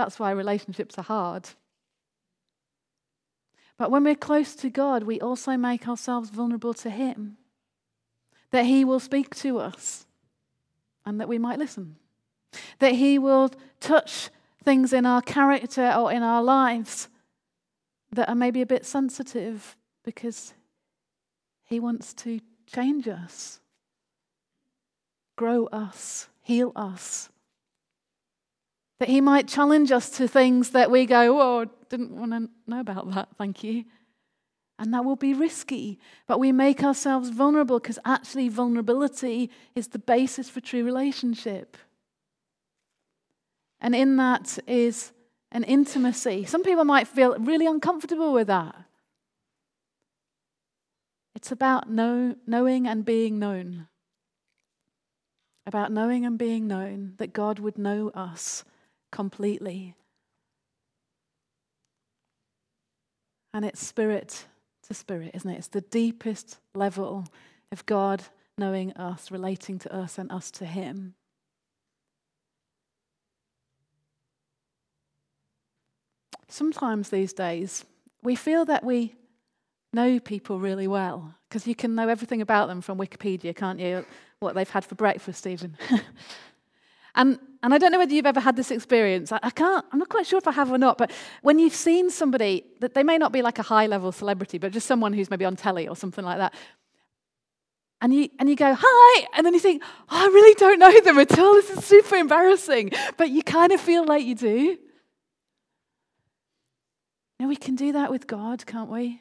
That's 0.00 0.18
why 0.18 0.30
relationships 0.30 0.96
are 0.96 1.02
hard. 1.02 1.50
But 3.76 3.90
when 3.90 4.02
we're 4.02 4.14
close 4.14 4.54
to 4.54 4.70
God, 4.70 5.02
we 5.02 5.20
also 5.20 5.58
make 5.58 5.86
ourselves 5.86 6.30
vulnerable 6.30 6.72
to 6.72 6.88
Him. 6.88 7.36
That 8.50 8.64
He 8.64 8.82
will 8.82 8.98
speak 8.98 9.34
to 9.36 9.58
us 9.58 10.06
and 11.04 11.20
that 11.20 11.28
we 11.28 11.36
might 11.36 11.58
listen. 11.58 11.96
That 12.78 12.94
He 12.94 13.18
will 13.18 13.50
touch 13.78 14.30
things 14.64 14.94
in 14.94 15.04
our 15.04 15.20
character 15.20 15.92
or 15.94 16.10
in 16.10 16.22
our 16.22 16.42
lives 16.42 17.10
that 18.10 18.30
are 18.30 18.34
maybe 18.34 18.62
a 18.62 18.66
bit 18.66 18.86
sensitive 18.86 19.76
because 20.02 20.54
He 21.64 21.78
wants 21.78 22.14
to 22.14 22.40
change 22.66 23.06
us, 23.06 23.60
grow 25.36 25.66
us, 25.66 26.30
heal 26.40 26.72
us. 26.74 27.28
That 29.00 29.08
He 29.08 29.20
might 29.20 29.48
challenge 29.48 29.90
us 29.90 30.08
to 30.10 30.28
things 30.28 30.70
that 30.70 30.90
we 30.90 31.06
go, 31.06 31.40
oh, 31.40 31.66
didn't 31.88 32.12
want 32.12 32.32
to 32.32 32.48
know 32.68 32.80
about 32.80 33.12
that, 33.12 33.30
thank 33.36 33.64
you. 33.64 33.84
And 34.78 34.94
that 34.94 35.04
will 35.04 35.16
be 35.16 35.34
risky, 35.34 35.98
but 36.26 36.40
we 36.40 36.52
make 36.52 36.82
ourselves 36.82 37.28
vulnerable 37.28 37.78
because 37.78 37.98
actually, 38.04 38.48
vulnerability 38.48 39.50
is 39.74 39.88
the 39.88 39.98
basis 39.98 40.48
for 40.48 40.60
true 40.60 40.84
relationship. 40.84 41.76
And 43.80 43.94
in 43.94 44.16
that 44.16 44.58
is 44.66 45.12
an 45.52 45.64
intimacy. 45.64 46.44
Some 46.44 46.62
people 46.62 46.84
might 46.84 47.08
feel 47.08 47.36
really 47.38 47.66
uncomfortable 47.66 48.32
with 48.32 48.46
that. 48.46 48.74
It's 51.34 51.52
about 51.52 51.90
know, 51.90 52.36
knowing 52.46 52.86
and 52.86 53.04
being 53.04 53.38
known. 53.38 53.88
About 55.66 55.92
knowing 55.92 56.24
and 56.24 56.38
being 56.38 56.66
known, 56.66 57.14
that 57.18 57.32
God 57.32 57.58
would 57.58 57.78
know 57.78 58.10
us 58.14 58.64
completely. 59.10 59.94
And 63.52 63.64
it's 63.64 63.84
spirit 63.84 64.46
to 64.86 64.94
spirit, 64.94 65.32
isn't 65.34 65.50
it? 65.50 65.58
It's 65.58 65.68
the 65.68 65.80
deepest 65.80 66.58
level 66.74 67.26
of 67.72 67.86
God 67.86 68.22
knowing 68.56 68.92
us, 68.92 69.30
relating 69.30 69.78
to 69.80 69.94
us, 69.94 70.18
and 70.18 70.30
us 70.30 70.50
to 70.52 70.66
Him. 70.66 71.14
Sometimes 76.48 77.08
these 77.08 77.32
days, 77.32 77.84
we 78.22 78.34
feel 78.34 78.64
that 78.66 78.84
we 78.84 79.14
know 79.92 80.20
people 80.20 80.58
really 80.58 80.86
well 80.86 81.34
because 81.48 81.66
you 81.66 81.74
can 81.74 81.94
know 81.94 82.08
everything 82.08 82.42
about 82.42 82.68
them 82.68 82.80
from 82.80 82.98
Wikipedia, 82.98 83.54
can't 83.54 83.80
you? 83.80 84.04
What 84.40 84.54
they've 84.54 84.68
had 84.68 84.84
for 84.84 84.94
breakfast, 84.94 85.46
even. 85.46 85.76
and, 87.14 87.38
and 87.62 87.74
I 87.74 87.78
don't 87.78 87.92
know 87.92 87.98
whether 87.98 88.14
you've 88.14 88.26
ever 88.26 88.40
had 88.40 88.56
this 88.56 88.70
experience. 88.70 89.32
I, 89.32 89.40
I, 89.42 89.50
can't, 89.50 89.84
I'm 89.92 89.98
not 89.98 90.08
quite 90.08 90.26
sure 90.26 90.38
if 90.38 90.48
I 90.48 90.52
have 90.52 90.70
or 90.72 90.78
not, 90.78 90.96
but 90.96 91.10
when 91.42 91.58
you've 91.58 91.74
seen 91.74 92.10
somebody 92.10 92.64
that 92.80 92.94
they 92.94 93.02
may 93.02 93.18
not 93.18 93.32
be 93.32 93.42
like 93.42 93.58
a 93.58 93.62
high 93.62 93.86
level 93.86 94.12
celebrity, 94.12 94.58
but 94.58 94.72
just 94.72 94.86
someone 94.86 95.12
who's 95.12 95.30
maybe 95.30 95.44
on 95.44 95.56
telly 95.56 95.86
or 95.86 95.94
something 95.94 96.24
like 96.24 96.38
that, 96.38 96.54
and 98.02 98.14
you, 98.14 98.30
and 98.38 98.48
you 98.48 98.56
go, 98.56 98.74
hi, 98.78 99.26
and 99.36 99.44
then 99.44 99.52
you 99.52 99.60
think, 99.60 99.82
oh, 100.08 100.24
I 100.24 100.26
really 100.26 100.54
don't 100.54 100.78
know 100.78 101.00
them 101.00 101.18
at 101.18 101.38
all. 101.38 101.54
This 101.54 101.70
is 101.70 101.84
super 101.84 102.16
embarrassing. 102.16 102.92
But 103.18 103.28
you 103.28 103.42
kind 103.42 103.72
of 103.72 103.80
feel 103.80 104.06
like 104.06 104.24
you 104.24 104.34
do. 104.34 104.78
Now, 107.38 107.48
we 107.48 107.56
can 107.56 107.74
do 107.74 107.92
that 107.92 108.10
with 108.10 108.26
God, 108.26 108.64
can't 108.64 108.90
we? 108.90 109.20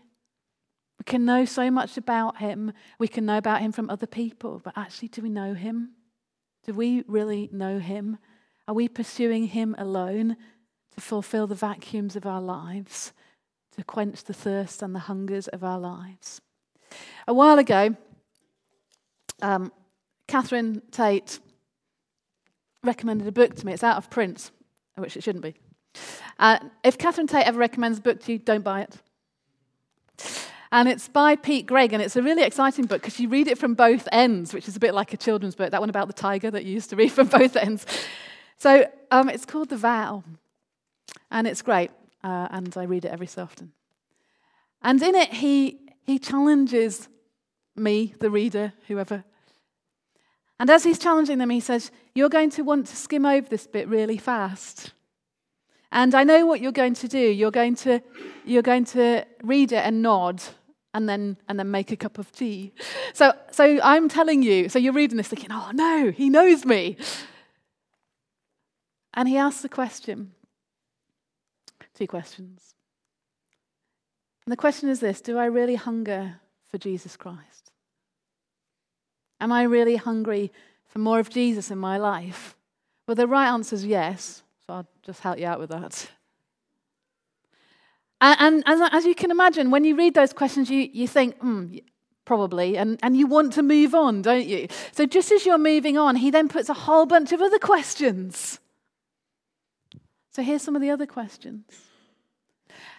We 0.98 1.04
can 1.06 1.26
know 1.26 1.44
so 1.44 1.70
much 1.70 1.98
about 1.98 2.38
Him. 2.38 2.72
We 3.00 3.10
can 3.10 3.26
know 3.26 3.38
about 3.38 3.60
Him 3.62 3.74
from 3.74 3.90
other 3.90 4.08
people, 4.08 4.62
but 4.64 4.78
actually, 4.78 5.10
do 5.10 5.22
we 5.22 5.30
know 5.30 5.54
Him? 5.54 5.92
Do 6.66 6.74
we 6.74 7.04
really 7.08 7.50
know 7.52 7.80
Him? 7.80 8.18
Are 8.70 8.76
we 8.76 8.88
pursuing 8.88 9.48
Him 9.48 9.74
alone 9.80 10.38
to 10.94 11.02
fulfill 11.02 11.48
the 11.48 11.56
vacuums 11.56 12.16
of 12.16 12.28
our 12.28 12.40
lives, 12.40 13.14
to 13.76 13.84
quench 13.84 14.24
the 14.24 14.34
thirst 14.34 14.84
and 14.84 14.94
the 14.94 15.00
hungers 15.00 15.48
of 15.48 15.64
our 15.64 15.80
lives? 15.80 16.40
A 17.28 17.34
while 17.34 17.58
ago, 17.58 17.96
um, 19.42 19.72
Catherine 20.28 20.84
Tate 20.92 21.40
recommended 22.84 23.28
a 23.28 23.32
book 23.32 23.56
to 23.56 23.66
me. 23.66 23.74
It's 23.74 23.84
out 23.84 23.98
of 23.98 24.12
print, 24.12 24.52
which 24.98 25.18
it 25.18 25.24
shouldn't 25.24 25.44
be. 25.44 25.56
Uh, 26.38 26.60
if 26.84 26.96
Catherine 26.96 27.26
Tate 27.26 27.48
ever 27.48 27.58
recommends 27.58 27.98
a 27.98 28.02
book 28.02 28.20
to 28.26 28.34
you, 28.34 28.38
don't 28.38 28.64
buy 28.64 28.82
it. 28.82 28.98
And 30.72 30.88
it's 30.88 31.08
by 31.08 31.36
Pete 31.36 31.66
Greig, 31.66 31.92
and 31.92 32.04
it's 32.04 32.16
a 32.16 32.22
really 32.22 32.44
exciting 32.44 32.86
book 32.86 33.02
because 33.02 33.20
you 33.20 33.30
read 33.30 33.48
it 33.48 33.58
from 33.58 33.74
both 33.74 34.08
ends, 34.12 34.54
which 34.54 34.68
is 34.68 34.76
a 34.76 34.80
bit 34.80 34.94
like 34.94 35.12
a 35.12 35.18
children's 35.18 35.56
book, 35.56 35.72
that 35.72 35.80
one 35.80 35.90
about 35.90 36.06
the 36.06 36.14
tiger 36.14 36.52
that 36.52 36.66
you 36.66 36.74
used 36.74 36.92
to 36.92 36.96
read 36.96 37.12
from 37.12 37.28
both 37.40 37.56
ends. 37.56 37.88
So 38.60 38.86
um, 39.10 39.30
it's 39.30 39.46
called 39.46 39.70
The 39.70 39.78
Vow, 39.78 40.24
and 41.32 41.48
it's 41.48 41.62
great, 41.62 41.92
uh, 42.24 42.50
and 42.52 42.76
I 42.78 42.84
read 42.84 43.06
it 43.06 43.12
every 43.12 43.28
so 43.28 43.44
often. 43.44 43.72
And 44.82 45.02
in 45.02 45.16
it, 45.16 45.34
he, 45.34 45.80
he 46.06 46.20
challenges 46.20 47.08
me, 47.76 48.14
the 48.20 48.30
reader, 48.30 48.74
whoever. 48.88 49.24
And 50.60 50.70
as 50.70 50.84
he's 50.84 51.00
challenging 51.00 51.38
them, 51.38 51.50
he 51.50 51.62
says, 51.62 51.90
You're 52.14 52.30
going 52.30 52.50
to 52.52 52.64
want 52.64 52.88
to 52.88 52.96
skim 52.98 53.26
over 53.26 53.48
this 53.48 53.66
bit 53.66 53.88
really 53.88 54.18
fast. 54.18 54.92
And 55.92 56.14
I 56.14 56.26
know 56.26 56.46
what 56.46 56.60
you're 56.60 56.74
going 56.74 56.96
to 56.96 57.08
do. 57.08 57.18
You're 57.18 57.52
going 57.52 57.76
to, 57.76 58.02
you're 58.46 58.62
going 58.62 58.86
to 58.86 59.26
read 59.42 59.72
it 59.72 59.86
and 59.86 60.02
nod 60.02 60.44
and 60.94 61.08
then, 61.08 61.38
and 61.48 61.58
then 61.58 61.72
make 61.72 61.92
a 61.92 61.96
cup 61.96 62.18
of 62.18 62.32
tea. 62.32 62.74
So, 63.14 63.34
so 63.52 63.80
I'm 63.82 64.10
telling 64.10 64.44
you, 64.44 64.70
so 64.70 64.80
you're 64.80 64.94
reading 64.94 65.18
this 65.18 65.30
thinking, 65.30 65.52
oh 65.52 65.72
no, 65.74 66.12
he 66.12 66.30
knows 66.30 66.66
me. 66.66 66.98
And 69.14 69.28
he 69.28 69.38
asks 69.38 69.62
the 69.62 69.70
question 69.70 70.32
two 72.00 72.08
questions. 72.08 72.76
And 74.46 74.52
the 74.52 74.58
question 74.58 74.90
is 74.90 75.00
this 75.00 75.22
Do 75.22 75.38
I 75.38 75.46
really 75.46 75.76
hunger 75.76 76.40
for 76.70 76.78
Jesus 76.78 77.18
Christ? 77.18 77.72
Am 79.42 79.52
I 79.52 79.64
really 79.64 79.98
hungry 79.98 80.52
for 80.88 81.00
more 81.00 81.20
of 81.20 81.30
Jesus 81.30 81.70
in 81.72 81.78
my 81.78 81.98
life? 81.98 82.56
Well, 83.08 83.16
the 83.16 83.28
right 83.28 83.48
answer 83.48 83.76
is 83.76 83.86
yes. 83.86 84.44
So 84.66 84.74
I'll 84.74 84.88
just 85.04 85.22
help 85.22 85.40
you 85.40 85.46
out 85.46 85.60
with 85.60 85.70
that. 85.70 86.10
And, 88.22 88.64
and, 88.66 88.84
as 88.92 89.06
you 89.06 89.16
can 89.16 89.32
imagine, 89.32 89.72
when 89.72 89.86
you 89.86 89.96
read 89.96 90.14
those 90.14 90.34
questions, 90.34 90.70
you, 90.70 90.90
you 90.92 91.08
think, 91.08 91.38
hmm, 91.38 91.78
probably, 92.26 92.78
and, 92.78 93.00
and 93.02 93.16
you 93.16 93.28
want 93.28 93.54
to 93.54 93.64
move 93.64 93.96
on, 93.96 94.22
don't 94.22 94.46
you? 94.46 94.68
So 94.92 95.06
just 95.06 95.32
as 95.32 95.46
you're 95.46 95.58
moving 95.58 95.98
on, 95.98 96.18
he 96.18 96.30
then 96.30 96.50
puts 96.50 96.68
a 96.68 96.74
whole 96.74 97.06
bunch 97.06 97.32
of 97.32 97.42
other 97.42 97.60
questions. 97.60 98.60
So 100.32 100.44
here's 100.44 100.62
some 100.62 100.76
of 100.76 100.82
the 100.82 100.92
other 100.92 101.06
questions 101.06 101.66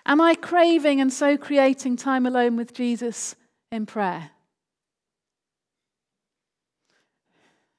Am 0.06 0.20
I 0.20 0.34
craving 0.34 1.00
and 1.00 1.12
so 1.12 1.36
creating 1.36 1.96
time 1.96 2.26
alone 2.26 2.56
with 2.56 2.74
Jesus 2.74 3.36
in 3.70 3.86
prayer? 3.86 4.30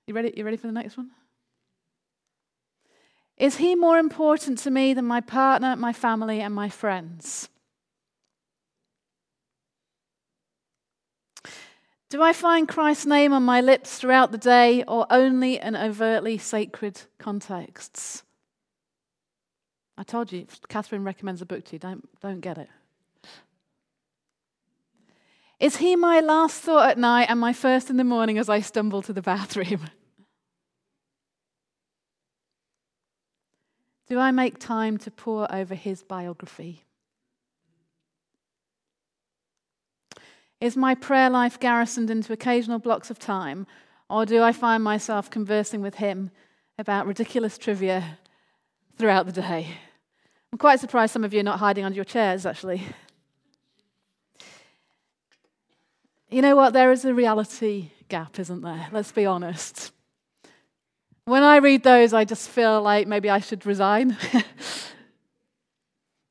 You 0.08 0.14
ready? 0.14 0.34
You 0.36 0.44
ready 0.44 0.58
for 0.58 0.68
the 0.68 0.74
next 0.74 0.98
one? 0.98 1.12
Is 3.38 3.58
he 3.58 3.76
more 3.76 3.98
important 3.98 4.60
to 4.60 4.72
me 4.72 4.94
than 4.94 5.06
my 5.06 5.20
partner, 5.20 5.76
my 5.76 5.94
family, 5.94 6.42
and 6.42 6.54
my 6.54 6.70
friends? 6.70 7.50
Do 12.10 12.22
I 12.22 12.34
find 12.34 12.68
Christ's 12.68 13.06
name 13.06 13.32
on 13.32 13.44
my 13.44 13.62
lips 13.62 13.98
throughout 13.98 14.32
the 14.32 14.38
day 14.38 14.84
or 14.86 15.08
only 15.10 15.58
in 15.60 15.78
overtly 15.78 16.38
sacred 16.38 17.02
contexts? 17.18 18.24
I 20.02 20.04
told 20.04 20.32
you, 20.32 20.48
Catherine 20.68 21.04
recommends 21.04 21.44
a 21.44 21.46
book 21.46 21.64
to 21.66 21.74
you, 21.74 21.80
don't, 21.80 22.10
don't 22.22 22.40
get 22.40 22.58
it. 22.58 22.70
Is 25.60 25.78
he 25.78 25.96
my 25.96 26.22
last 26.22 26.60
thought 26.60 26.90
at 26.90 26.98
night 26.98 27.28
and 27.30 27.40
my 27.40 27.54
first 27.54 27.92
in 27.92 27.98
the 27.98 28.04
morning 28.04 28.40
as 28.40 28.50
I 28.50 28.62
stumble 28.62 29.04
to 29.04 29.14
the 29.14 29.22
bathroom? 29.22 29.82
Do 34.10 34.18
I 34.18 34.32
make 34.32 34.58
time 34.58 34.98
to 34.98 35.12
pore 35.12 35.46
over 35.54 35.76
his 35.76 36.02
biography? 36.02 36.84
Is 40.60 40.76
my 40.76 40.96
prayer 40.96 41.30
life 41.30 41.60
garrisoned 41.60 42.10
into 42.10 42.34
occasional 42.34 42.80
blocks 42.80 43.12
of 43.12 43.20
time, 43.20 43.68
or 44.10 44.26
do 44.26 44.42
I 44.42 44.52
find 44.52 44.84
myself 44.84 45.30
conversing 45.30 45.82
with 45.82 45.94
him 45.96 46.32
about 46.80 47.06
ridiculous 47.06 47.60
trivia 47.60 48.18
throughout 48.98 49.28
the 49.28 49.32
day? 49.32 49.68
I'm 50.52 50.58
quite 50.58 50.80
surprised 50.82 51.14
some 51.14 51.24
of 51.24 51.34
you 51.34 51.40
are 51.40 51.44
not 51.44 51.60
hiding 51.60 51.86
under 51.86 51.96
your 51.96 52.06
chairs, 52.06 52.46
actually. 52.46 52.84
You 56.30 56.42
know 56.42 56.56
what? 56.56 56.74
There 56.74 56.92
is 56.92 57.06
a 57.06 57.14
reality 57.14 57.92
gap, 58.10 58.38
isn't 58.38 58.62
there? 58.62 58.88
Let's 58.92 59.12
be 59.12 59.26
honest. 59.26 59.92
When 61.26 61.44
I 61.44 61.58
read 61.58 61.84
those, 61.84 62.14
I 62.14 62.26
just 62.26 62.50
feel 62.50 62.82
like 62.82 63.08
maybe 63.08 63.30
I 63.30 63.40
should 63.40 63.66
resign. 63.66 64.18
At 64.34 64.46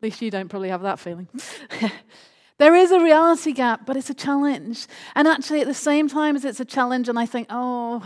least 0.02 0.20
you 0.20 0.30
don't 0.30 0.48
probably 0.48 0.68
have 0.68 0.82
that 0.82 0.98
feeling. 0.98 1.28
there 2.58 2.74
is 2.74 2.90
a 2.90 3.00
reality 3.00 3.52
gap, 3.52 3.86
but 3.86 3.96
it's 3.96 4.10
a 4.10 4.14
challenge. 4.14 4.86
And 5.14 5.28
actually, 5.28 5.62
at 5.62 5.66
the 5.66 5.74
same 5.74 6.08
time 6.08 6.36
as 6.36 6.44
it's 6.44 6.60
a 6.60 6.64
challenge, 6.64 7.08
and 7.08 7.18
I 7.18 7.24
think, 7.24 7.46
oh, 7.48 8.02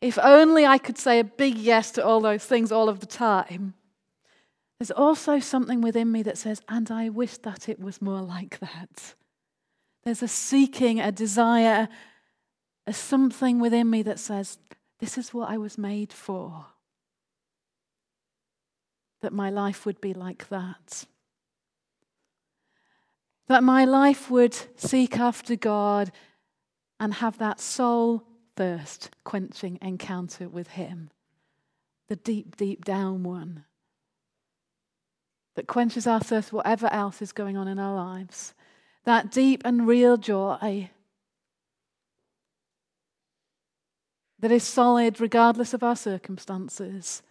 if 0.00 0.18
only 0.20 0.66
I 0.66 0.78
could 0.78 0.98
say 0.98 1.18
a 1.18 1.24
big 1.24 1.56
yes 1.56 1.90
to 1.92 2.04
all 2.04 2.20
those 2.20 2.44
things 2.44 2.70
all 2.70 2.88
of 2.88 3.00
the 3.00 3.06
time, 3.06 3.74
there's 4.82 4.90
also 4.90 5.38
something 5.38 5.80
within 5.80 6.10
me 6.10 6.24
that 6.24 6.36
says, 6.36 6.60
and 6.68 6.90
I 6.90 7.08
wish 7.08 7.36
that 7.38 7.68
it 7.68 7.78
was 7.78 8.02
more 8.02 8.20
like 8.20 8.58
that. 8.58 9.14
There's 10.02 10.24
a 10.24 10.26
seeking, 10.26 10.98
a 10.98 11.12
desire, 11.12 11.88
a 12.84 12.92
something 12.92 13.60
within 13.60 13.88
me 13.88 14.02
that 14.02 14.18
says, 14.18 14.58
this 14.98 15.16
is 15.16 15.32
what 15.32 15.48
I 15.50 15.56
was 15.56 15.78
made 15.78 16.12
for. 16.12 16.66
that 19.20 19.32
my 19.32 19.50
life 19.50 19.86
would 19.86 20.00
be 20.00 20.12
like 20.12 20.48
that. 20.48 21.04
That 23.46 23.62
my 23.62 23.84
life 23.84 24.32
would 24.32 24.56
seek 24.74 25.16
after 25.16 25.54
God 25.54 26.10
and 26.98 27.14
have 27.14 27.38
that 27.38 27.60
soul 27.60 28.24
thirst 28.56 29.10
quenching 29.22 29.78
encounter 29.80 30.48
with 30.48 30.70
Him. 30.70 31.10
The 32.08 32.16
deep, 32.16 32.56
deep 32.56 32.84
down 32.84 33.22
one 33.22 33.64
that 35.54 35.66
quenches 35.66 36.06
our 36.06 36.20
thirst, 36.20 36.52
whatever 36.52 36.92
else 36.92 37.20
is 37.22 37.32
going 37.32 37.56
on 37.56 37.68
in 37.68 37.78
our 37.78 37.94
lives. 37.94 38.54
That 39.04 39.30
deep 39.30 39.62
and 39.64 39.86
real 39.86 40.16
joy 40.16 40.90
that 44.38 44.50
is 44.52 44.64
solid 44.64 45.20
regardless 45.20 45.72
of 45.72 45.82
our 45.82 45.96
circumstances 45.96 47.22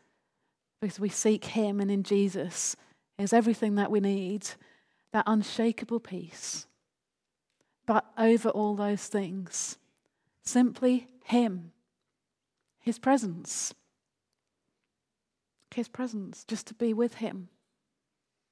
because 0.80 1.00
we 1.00 1.10
seek 1.10 1.46
Him 1.46 1.80
and 1.80 1.92
in 1.92 2.04
Jesus 2.04 2.76
is 3.18 3.34
everything 3.34 3.76
that 3.76 3.92
we 3.92 4.00
need 4.00 4.48
that 5.12 5.26
unshakable 5.28 6.00
peace. 6.00 6.66
But 7.86 8.06
over 8.18 8.50
all 8.50 8.76
those 8.76 9.08
things, 9.08 9.78
simply 10.44 11.08
Him, 11.26 11.72
His 12.80 12.98
presence. 12.98 13.74
His 15.74 15.88
presence, 15.88 16.44
just 16.46 16.68
to 16.68 16.74
be 16.74 16.94
with 16.94 17.16
Him, 17.16 17.50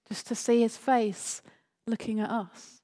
just 0.10 0.28
to 0.28 0.36
see 0.36 0.62
His 0.62 0.76
face 0.76 1.42
looking 1.88 2.20
at 2.20 2.30
us, 2.30 2.82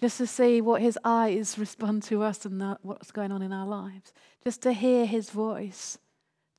just 0.00 0.18
to 0.18 0.26
see 0.26 0.60
what 0.60 0.82
His 0.82 0.98
eyes 1.04 1.58
respond 1.58 2.02
to 2.04 2.22
us 2.22 2.44
and 2.44 2.76
what's 2.82 3.12
going 3.12 3.30
on 3.30 3.42
in 3.42 3.52
our 3.52 3.66
lives, 3.66 4.12
just 4.42 4.62
to 4.62 4.72
hear 4.72 5.06
His 5.06 5.30
voice, 5.30 5.98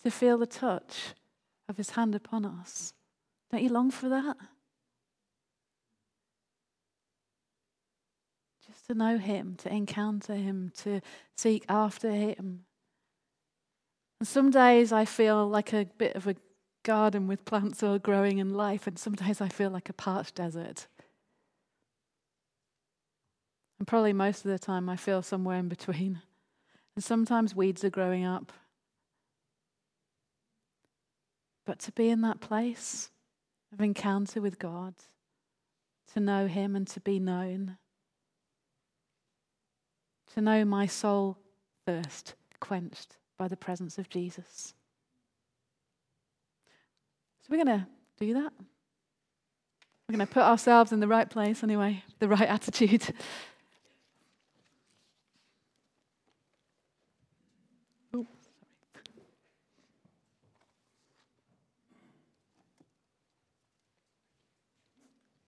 to 0.03 0.11
feel 0.11 0.37
the 0.37 0.45
touch 0.45 1.13
of 1.67 1.77
His 1.77 1.91
hand 1.91 2.15
upon 2.15 2.45
us. 2.45 2.93
Don't 3.51 3.63
you 3.63 3.69
long 3.69 3.91
for 3.91 4.09
that? 4.09 4.37
Just 8.65 8.87
to 8.87 8.93
know 8.93 9.17
Him, 9.17 9.55
to 9.59 9.73
encounter 9.73 10.35
Him, 10.35 10.71
to 10.83 11.01
seek 11.35 11.65
after 11.67 12.11
Him. 12.11 12.65
And 14.19 14.27
some 14.27 14.49
days 14.49 14.91
I 14.91 15.05
feel 15.05 15.47
like 15.47 15.73
a 15.73 15.85
bit 15.97 16.15
of 16.15 16.27
a 16.27 16.35
garden 16.87 17.27
with 17.27 17.43
plants 17.43 17.83
all 17.83 17.99
growing 17.99 18.37
in 18.37 18.53
life, 18.53 18.87
and 18.87 18.97
sometimes 18.97 19.41
I 19.41 19.49
feel 19.49 19.69
like 19.69 19.89
a 19.89 19.93
parched 19.93 20.35
desert. 20.35 20.87
And 23.77 23.85
probably 23.85 24.13
most 24.13 24.45
of 24.45 24.51
the 24.51 24.57
time 24.57 24.87
I 24.87 24.95
feel 24.95 25.21
somewhere 25.21 25.59
in 25.59 25.67
between. 25.67 26.21
And 26.95 27.03
sometimes 27.03 27.53
weeds 27.53 27.83
are 27.83 27.89
growing 27.89 28.23
up. 28.23 28.53
But 31.65 31.79
to 31.79 31.91
be 31.91 32.09
in 32.09 32.21
that 32.21 32.39
place 32.39 33.11
of 33.73 33.81
encounter 33.81 34.39
with 34.39 34.57
God, 34.57 34.95
to 36.13 36.21
know 36.21 36.47
Him 36.47 36.73
and 36.73 36.87
to 36.87 37.01
be 37.01 37.19
known, 37.19 37.77
to 40.33 40.41
know 40.41 40.63
my 40.63 40.87
soul 40.87 41.37
thirst 41.85 42.35
quenched 42.61 43.17
by 43.37 43.49
the 43.49 43.57
presence 43.57 43.97
of 43.97 44.09
Jesus. 44.09 44.73
So 47.47 47.55
we're 47.55 47.63
going 47.63 47.79
to 47.79 47.87
do 48.19 48.33
that. 48.33 48.51
We're 50.09 50.17
going 50.17 50.27
to 50.27 50.33
put 50.33 50.43
ourselves 50.43 50.91
in 50.91 50.99
the 50.99 51.07
right 51.07 51.29
place 51.29 51.63
anyway, 51.63 52.03
the 52.19 52.27
right 52.27 52.41
attitude. 52.41 53.13